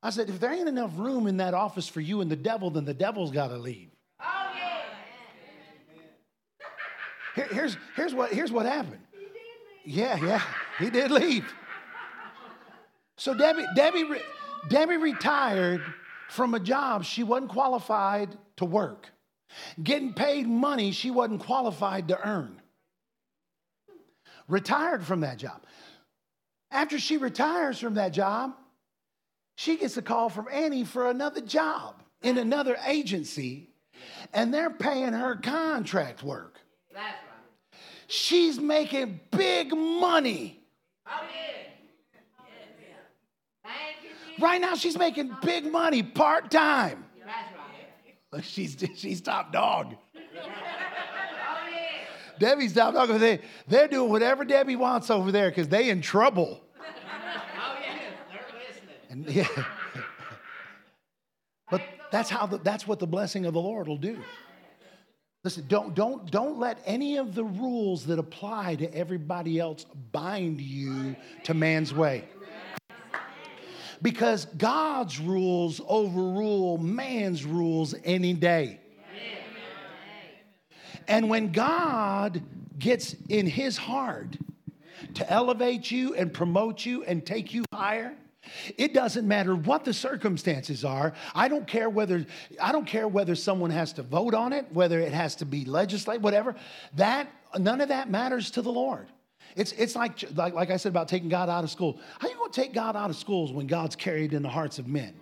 [0.03, 2.71] I said, If there ain't enough room in that office for you and the devil,
[2.71, 3.91] then the devil's got to leave.
[4.21, 4.27] Oh,
[7.35, 9.01] Here, here's, here's, what, here's what happened.
[9.85, 10.43] Yeah, yeah,
[10.79, 11.53] he did leave.
[13.17, 14.05] So Debbie, Debbie,
[14.69, 15.83] Debbie retired
[16.29, 19.09] from a job she wasn't qualified to work,
[19.83, 22.61] getting paid money she wasn't qualified to earn.
[24.49, 25.63] Retired from that job.
[26.71, 28.53] After she retires from that job,
[29.57, 33.71] she gets a call from Annie for another job in another agency,
[34.33, 36.59] and they're paying her contract work.
[36.93, 37.81] That's right.
[38.09, 40.61] She's making big money.
[41.07, 41.74] Oh, yeah.
[44.41, 47.05] Right now, she's making big money part time.
[48.43, 49.95] She's, she's top dog.
[50.17, 50.49] Oh,
[52.39, 53.09] Debbie's top dog.
[53.21, 56.61] They, they're doing whatever Debbie wants over there because they in trouble.
[56.81, 57.99] Oh, yeah.
[58.29, 58.97] They're listening.
[59.11, 59.65] And, yeah.
[61.71, 64.19] but that's how the, that's what the blessing of the Lord will do.
[65.45, 70.61] Listen, don't, don't, don't let any of the rules that apply to everybody else bind
[70.61, 71.15] you
[71.45, 72.25] to man's way
[74.03, 78.81] because God's rules overrule man's rules any day.
[81.07, 82.43] And when God
[82.79, 84.37] gets in his heart
[85.15, 88.17] to elevate you and promote you and take you higher,
[88.77, 91.15] It doesn't matter what the circumstances are.
[91.35, 92.27] I don't care whether
[92.61, 95.65] I don't care whether someone has to vote on it, whether it has to be
[95.65, 96.55] legislate, whatever.
[96.95, 97.29] That
[97.59, 99.09] none of that matters to the Lord.
[99.57, 102.01] It's, it's like, like, like I said about taking God out of school.
[102.19, 104.49] How are you going to take God out of schools when God's carried in the
[104.49, 105.15] hearts of men?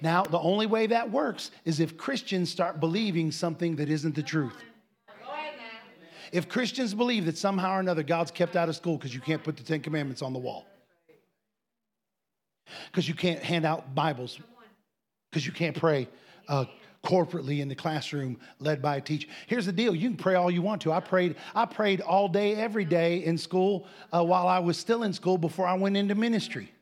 [0.00, 4.22] Now, the only way that works is if Christians start believing something that isn't the
[4.22, 4.56] truth.
[6.32, 9.44] If Christians believe that somehow or another God's kept out of school because you can't
[9.44, 10.64] put the Ten Commandments on the wall,
[12.86, 14.38] because you can't hand out Bibles,
[15.30, 16.08] because you can't pray
[16.48, 16.64] uh,
[17.04, 19.28] corporately in the classroom led by a teacher.
[19.46, 20.92] Here's the deal: you can pray all you want to.
[20.92, 21.36] I prayed.
[21.54, 25.38] I prayed all day, every day in school uh, while I was still in school
[25.38, 26.72] before I went into ministry.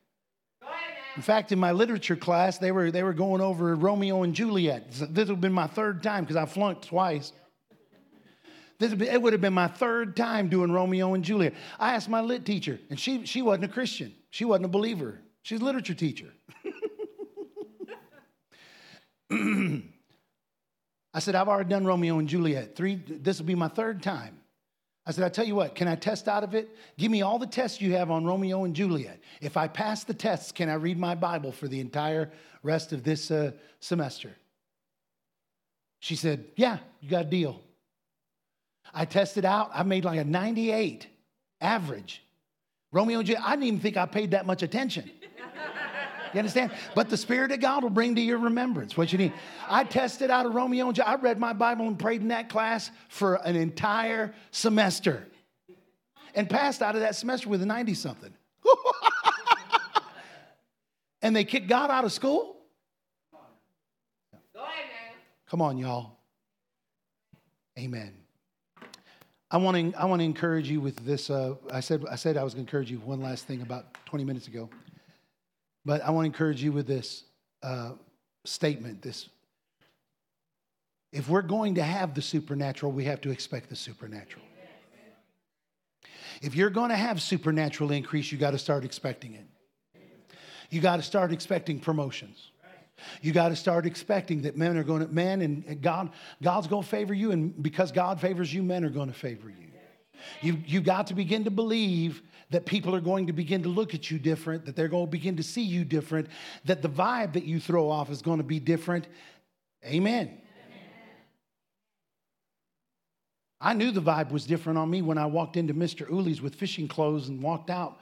[1.16, 4.90] In fact, in my literature class, they were, they were going over Romeo and Juliet.
[4.92, 7.32] This would have been my third time because I flunked twice.
[8.78, 11.54] This, it would have been my third time doing Romeo and Juliet.
[11.78, 14.14] I asked my lit teacher, and she, she wasn't a Christian.
[14.30, 15.18] She wasn't a believer.
[15.42, 16.32] She's a literature teacher.
[21.12, 22.76] I said, I've already done Romeo and Juliet.
[22.76, 24.38] Three, this will be my third time.
[25.06, 26.76] I said, I tell you what, can I test out of it?
[26.96, 29.18] Give me all the tests you have on Romeo and Juliet.
[29.40, 32.30] If I pass the tests, can I read my Bible for the entire
[32.62, 34.30] rest of this uh, semester?
[35.98, 37.60] She said, Yeah, you got a deal.
[38.92, 41.06] I tested out, I made like a 98
[41.60, 42.22] average.
[42.92, 45.10] Romeo and Juliet, I didn't even think I paid that much attention.
[46.32, 46.70] You understand?
[46.94, 49.32] But the Spirit of God will bring to your remembrance what you need.
[49.68, 51.18] I tested out of Romeo and Juliet.
[51.18, 55.26] I read my Bible and prayed in that class for an entire semester
[56.34, 58.32] and passed out of that semester with a 90 something.
[61.22, 62.56] and they kicked God out of school?
[65.48, 66.12] Come on, y'all.
[67.76, 68.14] Amen.
[69.50, 71.28] I want to, I want to encourage you with this.
[71.28, 73.86] Uh, I, said, I said I was going to encourage you one last thing about
[74.04, 74.70] 20 minutes ago.
[75.84, 77.24] But I want to encourage you with this
[77.62, 77.92] uh,
[78.44, 79.28] statement this
[81.12, 84.44] if we're going to have the supernatural, we have to expect the supernatural.
[86.40, 89.46] If you're going to have supernatural increase, you got to start expecting it.
[90.70, 92.50] You got to start expecting promotions.
[93.22, 96.10] You got to start expecting that men are going to, men and God,
[96.42, 99.48] God's going to favor you, and because God favors you, men are going to favor
[99.48, 99.66] you.
[100.42, 103.94] You you got to begin to believe that people are going to begin to look
[103.94, 106.28] at you different, that they're going to begin to see you different,
[106.64, 109.06] that the vibe that you throw off is going to be different.
[109.84, 110.26] Amen.
[110.26, 110.40] Amen.
[113.60, 116.08] I knew the vibe was different on me when I walked into Mr.
[116.10, 118.00] Uli's with fishing clothes and walked out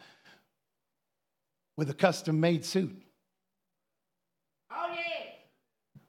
[1.77, 2.95] with a custom made suit.
[4.71, 5.31] Oh, yeah.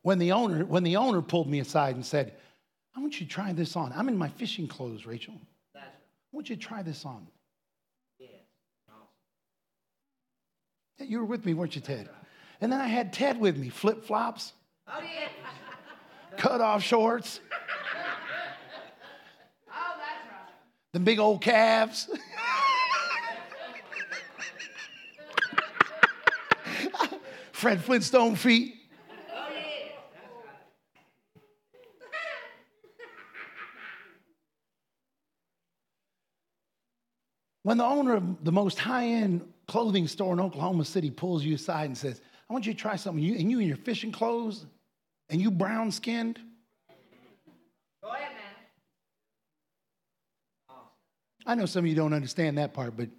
[0.02, 2.36] When the owner, when the owner pulled me aside and said,
[2.96, 3.92] I want you to try this on.
[3.94, 5.36] I'm in my fishing clothes, Rachel.
[5.76, 5.82] I
[6.32, 7.28] want you to try this on.
[11.00, 12.10] You were with me, weren't you, Ted?
[12.62, 14.54] And then I had Ted with me, flip flops,
[14.88, 15.30] oh, yeah.
[16.38, 17.39] cut off shorts,
[19.70, 19.97] oh, right.
[20.91, 22.10] the big old calves.
[27.54, 28.76] Fred Flintstone feet.
[29.34, 29.47] Oh,
[37.64, 41.55] when the owner of the most high end clothing store in Oklahoma City pulls you
[41.55, 43.24] aside and says, I want you to try something.
[43.24, 44.65] You, and you in your fishing clothes
[45.30, 46.39] and you brown skinned.
[48.03, 48.55] Go ahead, man.
[51.45, 53.09] I know some of you don't understand that part, but.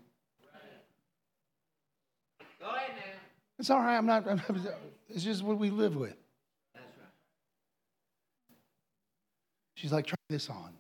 [2.61, 3.17] Go ahead, man.
[3.61, 3.97] It's all right.
[3.97, 4.43] I'm not, I'm,
[5.09, 6.17] it's just what we live with.
[6.75, 7.07] That's right.
[9.77, 10.75] She's like, try this on.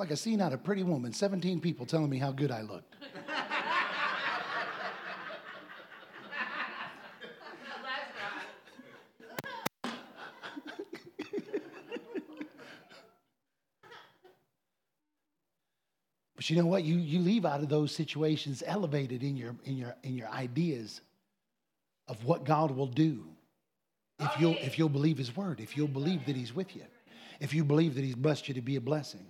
[0.00, 2.96] Like a scene out of Pretty Woman, 17 people telling me how good I looked.
[16.34, 16.84] But you know what?
[16.84, 21.02] You, you leave out of those situations elevated in your, in, your, in your ideas
[22.08, 23.26] of what God will do
[24.18, 26.84] if you'll, if you'll believe His word, if you'll believe that He's with you,
[27.40, 29.26] if you believe that He's blessed you to be a blessing.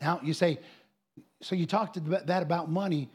[0.00, 0.58] Now, you say,
[1.40, 3.08] so you talked that about money.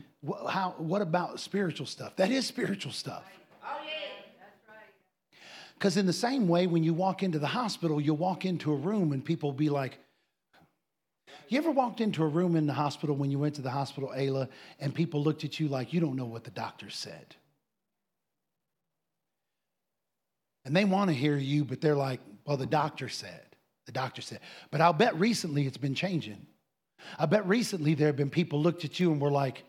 [0.50, 2.16] How, what about spiritual stuff?
[2.16, 3.24] That is spiritual stuff.
[3.64, 3.92] Oh, yeah.
[4.40, 5.40] That's right.
[5.76, 8.76] because in the same way, when you walk into the hospital, you'll walk into a
[8.76, 10.00] room and people will be like,
[11.50, 14.12] you ever walked into a room in the hospital when you went to the hospital,
[14.16, 14.50] Ayla,
[14.80, 17.36] and people looked at you like you don't know what the doctor said?
[20.66, 23.42] And they want to hear you, but they're like, well, the doctor said.
[23.86, 24.42] The doctor said.
[24.70, 26.46] But I'll bet recently it's been changing.
[27.18, 29.64] I bet recently there have been people looked at you and were like,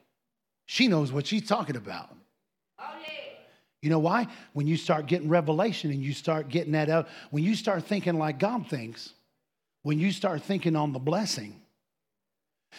[0.67, 2.11] she knows what she's talking about.
[3.81, 4.27] You know why?
[4.55, 8.19] When you start getting revelation and you start getting that out, when you start thinking
[8.19, 9.13] like God thinks,
[9.83, 11.61] when you start thinking on the blessing,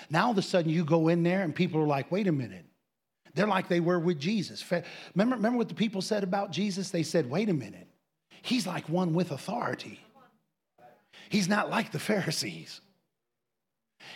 [0.10, 2.32] now all of a sudden you go in there and people are like, wait a
[2.32, 2.66] minute.
[3.34, 4.64] They're like they were with Jesus.
[5.16, 6.90] Remember, remember what the people said about Jesus?
[6.90, 7.88] They said, wait a minute.
[8.42, 10.00] He's like one with authority.
[11.30, 12.82] He's not like the Pharisees.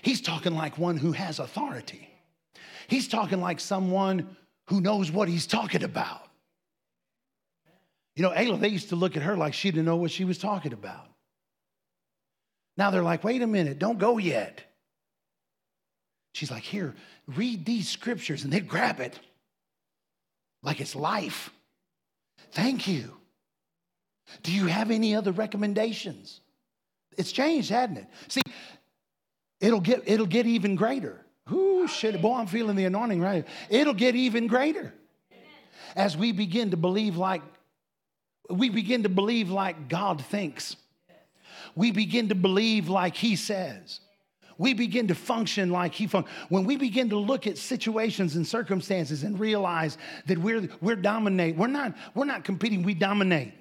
[0.02, 2.10] He's talking like one who has authority.
[2.88, 4.36] He's talking like someone
[4.68, 6.22] who knows what he's talking about.
[8.16, 10.26] You know, Ayla, they used to look at her like she didn't know what she
[10.26, 11.08] was talking about.
[12.78, 14.64] Now they're like, wait a minute, don't go yet.
[16.34, 16.96] She's like, here,
[17.28, 19.20] read these scriptures, and they grab it
[20.64, 21.52] like it's life.
[22.52, 23.14] Thank you.
[24.42, 26.42] Do you have any other recommendations?
[27.18, 28.08] It's changed, hasn't it?
[28.28, 28.42] See,
[29.64, 31.20] it'll get it'll get even greater.
[31.50, 33.48] Whoo, shit, boy, I'm feeling the anointing right.
[33.70, 34.94] It'll get even greater
[35.96, 37.42] as we begin to believe like
[38.50, 40.76] we begin to believe like God thinks.
[41.76, 44.02] We begin to believe like He says.
[44.58, 46.36] We begin to function like He functions.
[46.50, 49.98] When we begin to look at situations and circumstances and realize
[50.28, 52.84] that we're we're dominate, we're not we're not competing.
[52.84, 53.54] We dominate.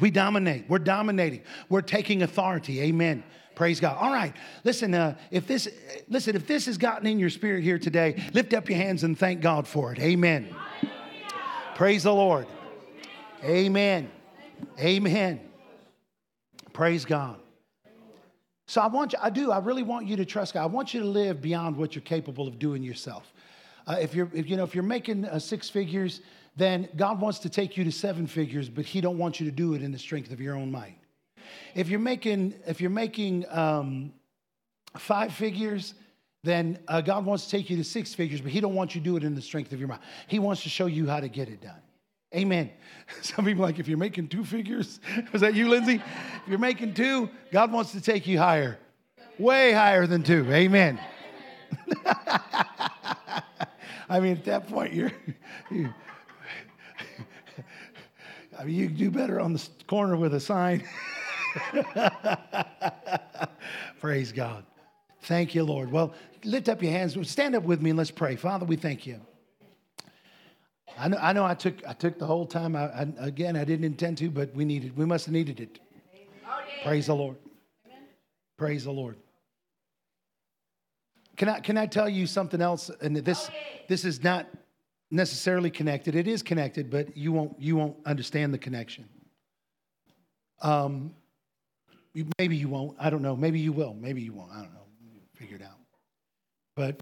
[0.00, 0.68] We dominate.
[0.68, 1.42] We're dominating.
[1.68, 2.82] We're taking authority.
[2.82, 3.22] Amen.
[3.56, 3.96] Praise God.
[3.98, 4.34] All right.
[4.64, 5.66] Listen, uh, if this
[6.08, 9.18] listen, if this has gotten in your spirit here today, lift up your hands and
[9.18, 9.98] thank God for it.
[9.98, 10.54] Amen.
[11.74, 12.46] Praise the Lord.
[13.42, 14.10] Amen.
[14.78, 15.40] Amen.
[16.74, 17.40] Praise God.
[18.66, 20.62] So I want you, I do, I really want you to trust God.
[20.62, 23.32] I want you to live beyond what you're capable of doing yourself.
[23.86, 26.20] Uh, if you're, if, you know, if you're making uh, six figures,
[26.56, 29.52] then God wants to take you to seven figures, but He don't want you to
[29.52, 30.98] do it in the strength of your own might.
[31.74, 34.12] If you're making, if you're making um,
[34.96, 35.94] five figures,
[36.42, 39.00] then uh, God wants to take you to six figures, but He don't want you
[39.00, 40.00] to do it in the strength of your mind.
[40.26, 41.80] He wants to show you how to get it done.
[42.34, 42.70] Amen.
[43.22, 45.00] Some people like, if you're making two figures,
[45.32, 45.96] was that you, Lindsay?
[45.96, 48.78] If you're making two, God wants to take you higher,
[49.38, 50.50] way higher than two.
[50.50, 51.00] Amen.
[54.08, 55.12] I mean, at that point, you're,
[55.70, 55.92] you,
[58.58, 60.84] I mean, you do better on the corner with a sign.
[64.00, 64.64] Praise God.
[65.22, 65.90] Thank you, Lord.
[65.90, 67.16] Well, lift up your hands.
[67.28, 68.36] Stand up with me and let's pray.
[68.36, 69.20] Father, we thank you.
[70.98, 72.74] I know, I know I took I took the whole time.
[72.74, 75.78] I, I, again, I didn't intend to, but we needed we must have needed it.
[76.82, 77.36] Praise the Lord.
[78.56, 79.16] Praise the Lord.
[81.36, 82.90] Can I can I tell you something else?
[83.02, 83.50] And this
[83.88, 84.46] this is not
[85.10, 86.14] necessarily connected.
[86.14, 89.06] It is connected, but you won't you won't understand the connection.
[90.62, 91.14] Um,
[92.38, 92.96] maybe you won't.
[92.98, 93.36] I don't know.
[93.36, 93.94] Maybe you will.
[93.94, 94.50] Maybe you won't.
[94.52, 94.86] I don't know.
[95.34, 95.78] Figure it out.
[96.74, 97.00] But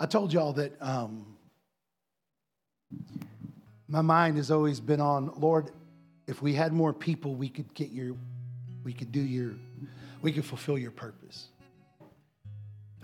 [0.00, 1.26] I told y'all that um,
[3.88, 5.70] my mind has always been on, Lord,
[6.26, 8.14] if we had more people, we could get your,
[8.84, 9.54] we could do your,
[10.22, 11.48] we could fulfill your purpose.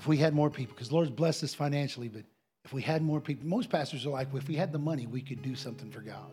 [0.05, 2.25] If we had more people, because Lord's blessed us financially, but
[2.65, 5.07] if we had more people, most pastors are like, well, if we had the money,
[5.07, 6.31] we could do something for God.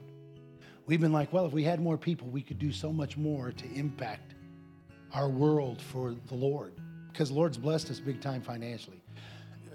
[0.85, 3.51] We've been like, well, if we had more people, we could do so much more
[3.51, 4.35] to impact
[5.13, 6.73] our world for the Lord.
[7.11, 9.01] Because Lord's blessed us big time financially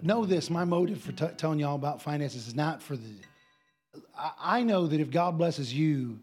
[0.02, 3.10] know this my motive for t- telling y'all about finances is not for the.
[4.16, 6.18] I, I know that if God blesses you,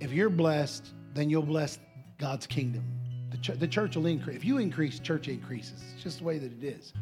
[0.00, 1.78] if you're blessed, then you'll bless
[2.18, 3.03] God's kingdom.
[3.44, 4.36] The, ch- the church will increase.
[4.36, 5.82] If you increase, church increases.
[5.94, 6.92] It's just the way that it is.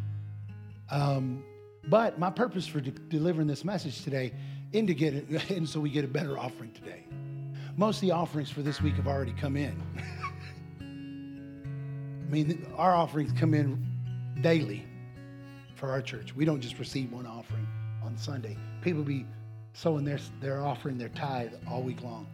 [0.91, 1.45] Um,
[1.89, 4.33] but my purpose for de- delivering this message today,
[4.73, 7.05] and to get it, and so we get a better offering today.
[7.77, 9.81] Most of the offerings for this week have already come in.
[10.81, 13.85] I mean, our offerings come in
[14.41, 14.87] daily
[15.75, 16.35] for our church.
[16.35, 17.67] We don't just receive one offering
[18.05, 18.57] on Sunday.
[18.83, 19.27] People be
[19.75, 22.27] sowing their, their offering, their tithe all week long.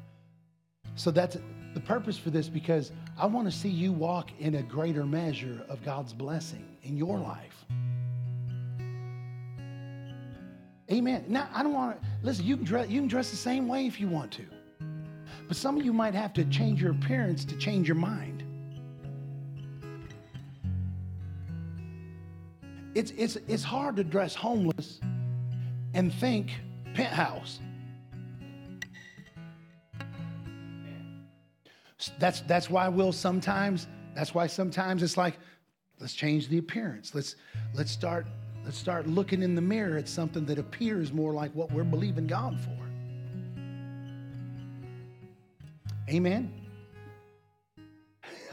[0.97, 1.37] So that's
[1.79, 5.65] the purpose for this because I want to see you walk in a greater measure
[5.69, 7.65] of God's blessing in your life.
[10.91, 11.25] Amen.
[11.29, 13.87] Now, I don't want to, listen, you can, dress, you can dress the same way
[13.87, 14.45] if you want to.
[15.47, 18.43] But some of you might have to change your appearance to change your mind.
[22.95, 24.99] It's, it's, it's hard to dress homeless
[25.95, 26.51] and think
[26.95, 27.61] penthouse.
[32.19, 35.39] That's, that's why we'll sometimes, that's why sometimes it's like,
[36.01, 37.15] let's change the appearance.
[37.15, 37.37] Let's,
[37.75, 38.27] let's start,
[38.69, 42.27] Let's start looking in the mirror at something that appears more like what we're believing
[42.27, 42.77] God for.
[46.11, 46.53] Amen.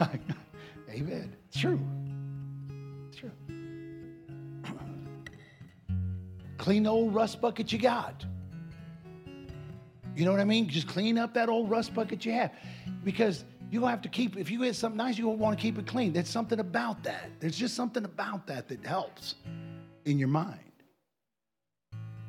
[0.88, 1.36] Amen.
[1.48, 1.78] It's true.
[3.08, 3.30] It's true.
[6.56, 8.24] Clean the old rust bucket you got.
[10.14, 10.66] You know what I mean?
[10.66, 12.52] Just clean up that old rust bucket you have.
[13.06, 15.86] Because to have to keep, if you get something nice, you're want to keep it
[15.86, 16.12] clean.
[16.12, 17.30] There's something about that.
[17.38, 19.36] There's just something about that that helps
[20.06, 20.58] in your mind.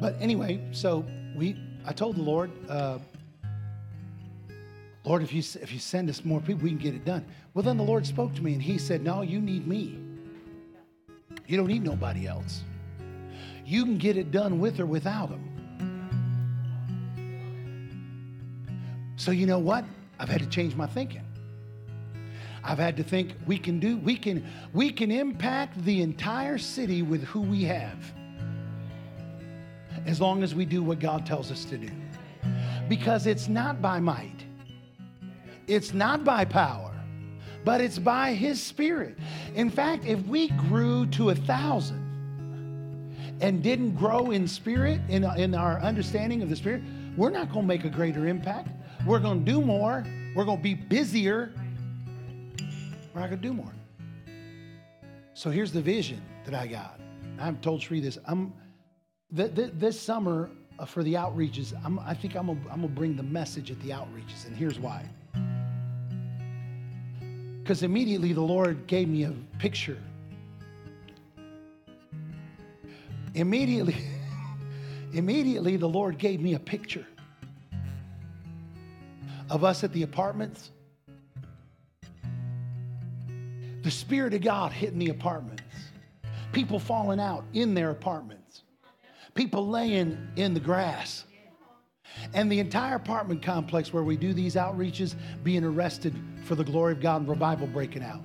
[0.00, 1.04] but anyway, so
[1.34, 3.00] we, I told the Lord, uh,
[5.02, 7.26] Lord, if you, if you send us more people, we can get it done.
[7.54, 9.98] Well, then the Lord spoke to me and he said, No, you need me.
[11.48, 12.62] You don't need nobody else.
[13.64, 15.48] You can get it done with or without them.
[19.16, 19.84] So, you know what?
[20.18, 21.22] I've had to change my thinking.
[22.64, 27.02] I've had to think we can do, we can, we can impact the entire city
[27.02, 28.12] with who we have
[30.06, 31.90] as long as we do what God tells us to do.
[32.88, 34.44] Because it's not by might,
[35.66, 36.92] it's not by power,
[37.64, 39.18] but it's by His Spirit.
[39.54, 42.01] In fact, if we grew to a thousand
[43.42, 46.80] and didn't grow in spirit, in, in our understanding of the Spirit,
[47.16, 48.68] we're not going to make a greater impact.
[49.04, 50.06] We're going to do more.
[50.36, 51.52] We're going to be busier.
[53.12, 53.72] We're not going to do more.
[55.34, 57.00] So here's the vision that I got.
[57.40, 58.16] I've told Sri this.
[58.26, 58.52] I'm
[59.36, 61.74] th- th- this summer uh, for the outreaches.
[61.84, 65.04] I'm, I think I'm gonna, bring the message at the outreaches, and here's why.
[67.62, 69.98] Because immediately the Lord gave me a picture.
[73.34, 73.96] Immediately,
[75.12, 77.06] immediately the Lord gave me a picture
[79.50, 80.70] of us at the apartments.
[83.82, 85.62] The Spirit of God hitting the apartments.
[86.52, 88.62] People falling out in their apartments.
[89.34, 91.24] People laying in the grass.
[92.34, 96.14] And the entire apartment complex where we do these outreaches being arrested
[96.44, 98.22] for the glory of God and revival breaking out.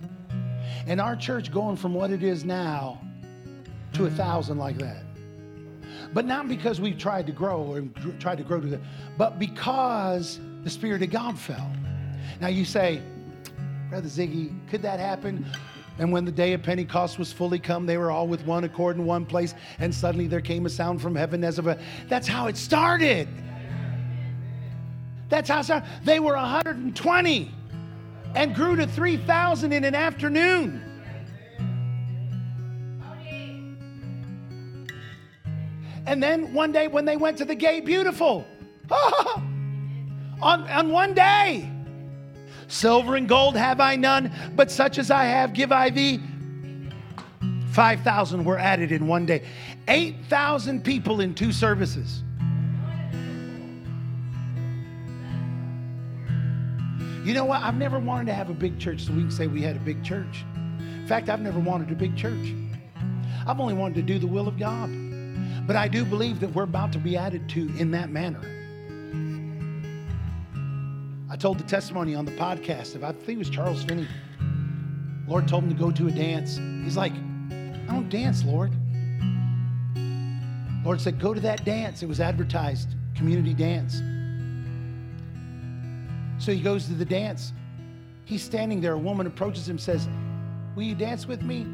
[0.85, 3.01] And our church going from what it is now
[3.97, 5.03] to a thousand like that.
[6.13, 7.81] But not because we've tried to grow or
[8.19, 8.79] tried to grow to that,
[9.17, 11.71] but because the Spirit of God fell.
[12.39, 13.01] Now you say,
[13.89, 15.45] Brother Ziggy, could that happen?
[15.99, 18.97] And when the day of Pentecost was fully come, they were all with one accord
[18.97, 21.79] in one place, and suddenly there came a sound from heaven as of a.
[22.07, 23.27] That's how it started.
[25.29, 25.89] That's how started.
[26.03, 27.51] They were 120
[28.35, 30.86] and grew to 3,000 in an afternoon.
[36.07, 38.47] And then one day when they went to the gate, beautiful.
[40.41, 41.69] on, on one day.
[42.69, 46.21] Silver and gold have I none, but such as I have give I thee.
[47.71, 49.43] 5,000 were added in one day.
[49.89, 52.23] 8,000 people in two services.
[57.23, 57.61] You know what?
[57.61, 59.79] I've never wanted to have a big church so we can say we had a
[59.79, 60.45] big church.
[60.79, 62.53] In fact, I've never wanted a big church.
[63.45, 65.06] I've only wanted to do the will of God.
[65.67, 68.39] But I do believe that we're about to be added to in that manner.
[71.29, 74.07] I told the testimony on the podcast of, I think it was Charles Finney.
[75.27, 76.55] Lord told him to go to a dance.
[76.55, 78.71] He's like, I don't dance, Lord.
[80.85, 82.01] Lord said, Go to that dance.
[82.01, 84.01] It was advertised, community dance.
[86.41, 87.51] So he goes to the dance.
[88.23, 88.93] He's standing there.
[88.93, 90.07] A woman approaches him, says,
[90.77, 91.65] Will you dance with me?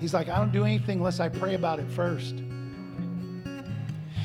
[0.00, 2.36] He's like, I don't do anything unless I pray about it first.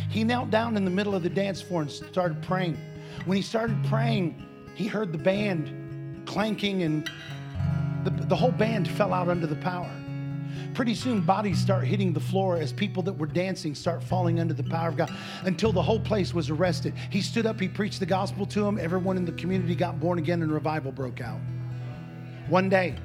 [0.10, 2.78] He knelt down in the middle of the dance floor and started praying.
[3.26, 4.46] When he started praying,
[4.76, 7.10] he heard the band clanking, and
[8.04, 9.90] the, the whole band fell out under the power.
[10.76, 14.54] Pretty soon, bodies start hitting the floor as people that were dancing start falling under
[14.54, 15.12] the power of God
[15.44, 16.94] until the whole place was arrested.
[17.10, 18.80] He stood up, he preached the gospel to them.
[18.80, 21.40] Everyone in the community got born again, and revival broke out.
[22.50, 22.96] One day.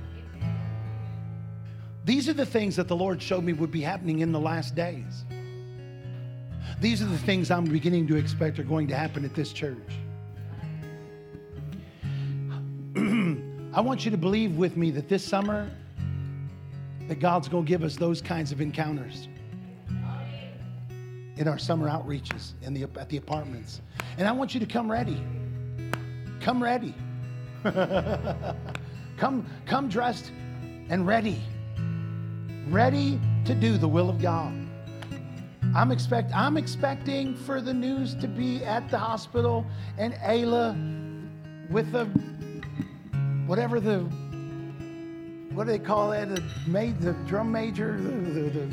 [2.08, 4.74] These are the things that the Lord showed me would be happening in the last
[4.74, 5.26] days.
[6.80, 9.76] These are the things I'm beginning to expect are going to happen at this church.
[13.74, 15.70] I want you to believe with me that this summer
[17.08, 19.28] that God's going to give us those kinds of encounters
[21.36, 23.82] in our summer outreaches in the, at the apartments.
[24.16, 25.22] And I want you to come ready.
[26.40, 26.94] Come ready.
[29.18, 30.32] come, come dressed
[30.88, 31.38] and ready.
[32.70, 34.52] Ready to do the will of God.
[35.74, 39.64] I'm expect I'm expecting for the news to be at the hospital
[39.96, 42.04] and Ayla with a
[43.46, 44.00] whatever the
[45.54, 46.28] what do they call that?
[46.28, 48.66] The the drum major, the, the, the,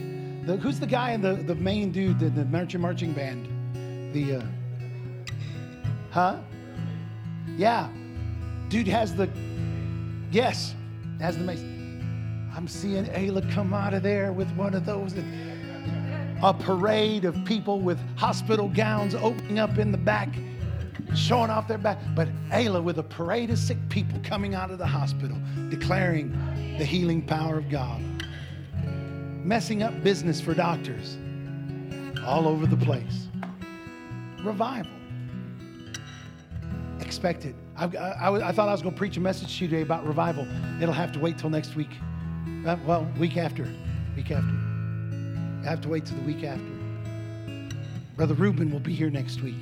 [0.46, 3.48] the who's the guy in the, the main dude in the marching marching band?
[4.14, 4.42] The uh,
[6.12, 6.38] huh?
[7.56, 7.90] Yeah,
[8.68, 9.30] dude has the
[10.32, 10.76] yes,
[11.22, 11.75] has the mace.
[12.56, 15.14] I'm seeing Ayla come out of there with one of those.
[16.42, 20.30] A parade of people with hospital gowns opening up in the back
[21.14, 21.98] showing off their back.
[22.16, 25.38] But Ayla with a parade of sick people coming out of the hospital,
[25.70, 26.32] declaring
[26.78, 28.02] the healing power of God.
[29.44, 31.18] Messing up business for doctors
[32.26, 33.28] all over the place.
[34.44, 34.92] Revival.
[37.00, 37.56] Expect it.
[37.78, 40.06] I, I, I thought I was going to preach a message to you today about
[40.08, 40.48] revival.
[40.82, 41.92] It'll have to wait till next week.
[42.66, 43.72] Uh, well, week after.
[44.16, 44.56] Week after.
[45.64, 46.66] I have to wait till the week after.
[48.16, 49.62] Brother Reuben will be here next week.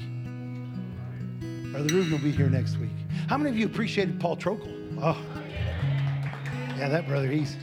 [1.73, 2.91] Brother Reuben will be here next week.
[3.27, 4.97] How many of you appreciated Paul Trokel?
[5.01, 5.21] Oh,
[6.77, 7.57] yeah, that brother, he's.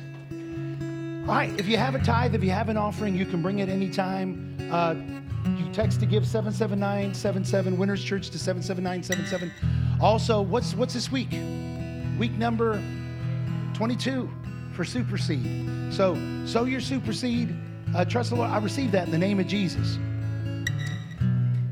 [1.27, 3.61] All right, if you have a tithe, if you have an offering, you can bring
[3.61, 4.59] it anytime.
[4.71, 4.95] Uh,
[5.57, 9.51] you text to give 77977, Winners Church to 77977.
[10.03, 11.31] Also, what's, what's this week?
[12.19, 12.83] Week number
[13.73, 14.29] 22
[14.81, 15.93] for Super Seed.
[15.93, 16.17] So,
[16.47, 17.55] sow your Super Seed.
[17.95, 18.49] Uh, trust the Lord.
[18.49, 19.99] I receive that in the name of Jesus.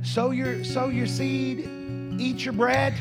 [0.02, 1.66] Sow your, sow your seed
[2.20, 2.92] eat your bread.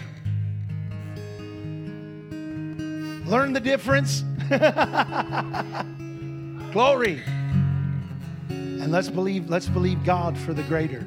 [3.28, 4.24] Learn the difference.
[6.72, 7.22] Glory.
[8.48, 11.06] And let's believe, let's believe God for the greater.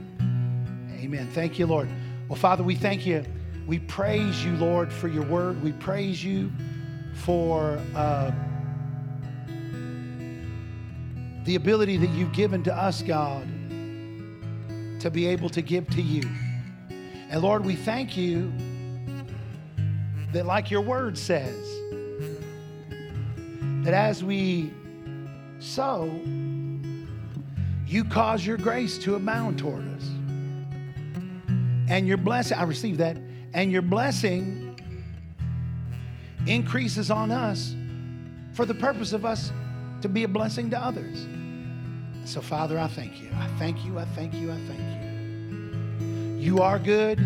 [0.99, 1.27] Amen.
[1.33, 1.89] Thank you, Lord.
[2.29, 3.25] Well, Father, we thank you.
[3.67, 5.63] We praise you, Lord, for your word.
[5.63, 6.53] We praise you
[7.15, 8.31] for uh,
[11.45, 13.47] the ability that you've given to us, God,
[15.01, 16.23] to be able to give to you.
[17.31, 18.53] And Lord, we thank you
[20.33, 21.67] that, like your word says,
[23.85, 24.71] that as we
[25.59, 26.11] sow,
[27.87, 30.09] you cause your grace to abound toward us.
[31.89, 33.17] And your blessing, I receive that,
[33.55, 34.79] and your blessing
[36.47, 37.75] increases on us
[38.53, 39.53] for the purpose of us
[40.03, 41.27] to be a blessing to others.
[42.25, 43.31] So, Father, I thank you.
[43.35, 43.99] I thank you.
[43.99, 44.53] I thank you.
[44.53, 44.81] I thank
[46.01, 46.37] you.
[46.39, 47.19] You are good.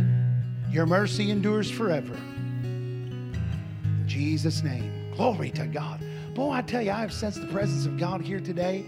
[0.70, 2.14] Your mercy endures forever.
[2.14, 5.12] In Jesus' name.
[5.16, 6.00] Glory to God.
[6.34, 8.84] Boy, I tell you, I've sensed the presence of God here today.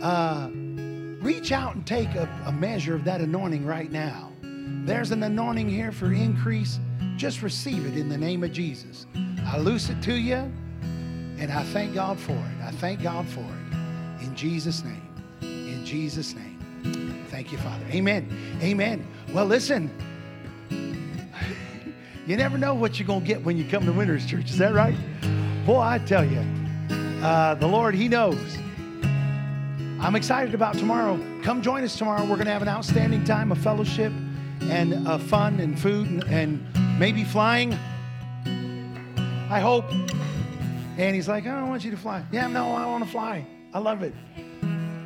[0.00, 0.48] Uh,
[1.20, 4.32] reach out and take a, a measure of that anointing right now.
[4.42, 6.78] There's an anointing here for increase.
[7.16, 9.06] Just receive it in the name of Jesus.
[9.44, 10.50] I loose it to you,
[11.40, 12.62] and I thank God for it.
[12.62, 14.22] I thank God for it.
[14.22, 15.02] In Jesus' name.
[15.40, 17.26] In Jesus' name.
[17.30, 17.84] Thank you, Father.
[17.90, 18.28] Amen.
[18.62, 19.06] Amen.
[19.32, 19.90] Well, listen.
[22.26, 24.50] You never know what you're going to get when you come to Winners Church.
[24.50, 24.94] Is that right?
[25.66, 26.38] Boy, I tell you,
[27.24, 28.38] uh, the Lord, He knows.
[29.98, 31.18] I'm excited about tomorrow.
[31.42, 32.20] Come join us tomorrow.
[32.20, 34.12] We're going to have an outstanding time of fellowship
[34.60, 37.72] and uh, fun and food and, and maybe flying.
[39.50, 39.86] I hope.
[40.98, 42.24] And he's like, I don't want you to fly.
[42.30, 43.46] Yeah, no, I want to fly.
[43.72, 44.12] I love it.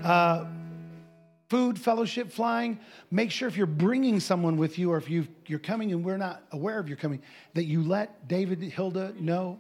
[0.03, 0.47] Uh,
[1.49, 2.79] food, fellowship, flying.
[3.11, 6.17] Make sure if you're bringing someone with you or if you are coming and we're
[6.17, 7.23] not aware of your coming,
[7.55, 9.59] that you let David, Hilda know.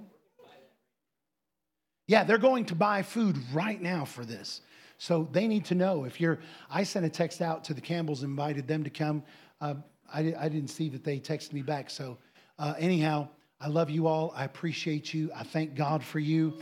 [2.06, 4.60] Yeah, they're going to buy food right now for this.
[4.98, 6.04] So they need to know.
[6.04, 9.22] If you're, I sent a text out to the Campbells, invited them to come.
[9.60, 9.74] Uh,
[10.12, 11.90] I, I, didn't see that they texted me back.
[11.90, 12.18] So,
[12.58, 13.28] uh, anyhow,
[13.60, 14.32] I love you all.
[14.36, 15.30] I appreciate you.
[15.34, 16.54] I thank God for you.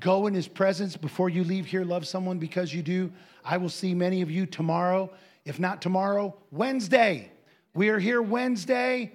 [0.00, 1.84] Go in his presence before you leave here.
[1.84, 3.10] Love someone because you do.
[3.44, 5.10] I will see many of you tomorrow.
[5.44, 7.32] If not tomorrow, Wednesday.
[7.74, 9.12] We are here Wednesday.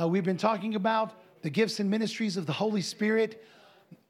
[0.00, 3.44] Uh, we've been talking about the gifts and ministries of the Holy Spirit.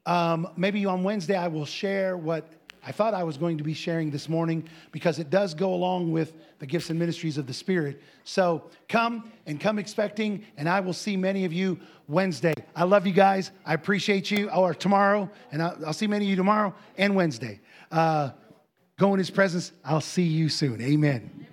[0.07, 2.49] Um, maybe on Wednesday, I will share what
[2.87, 6.13] I thought I was going to be sharing this morning because it does go along
[6.13, 8.03] with the gifts and ministries of the Spirit.
[8.25, 11.79] So come and come expecting, and I will see many of you
[12.09, 12.55] Wednesday.
[12.77, 13.53] I love you guys.
[13.65, 14.51] I appreciate you.
[14.51, 17.61] Or tomorrow, and I'll, I'll see many of you tomorrow and Wednesday.
[17.91, 18.31] Uh,
[18.99, 19.73] go in His presence.
[19.85, 20.81] I'll see you soon.
[20.83, 21.47] Amen.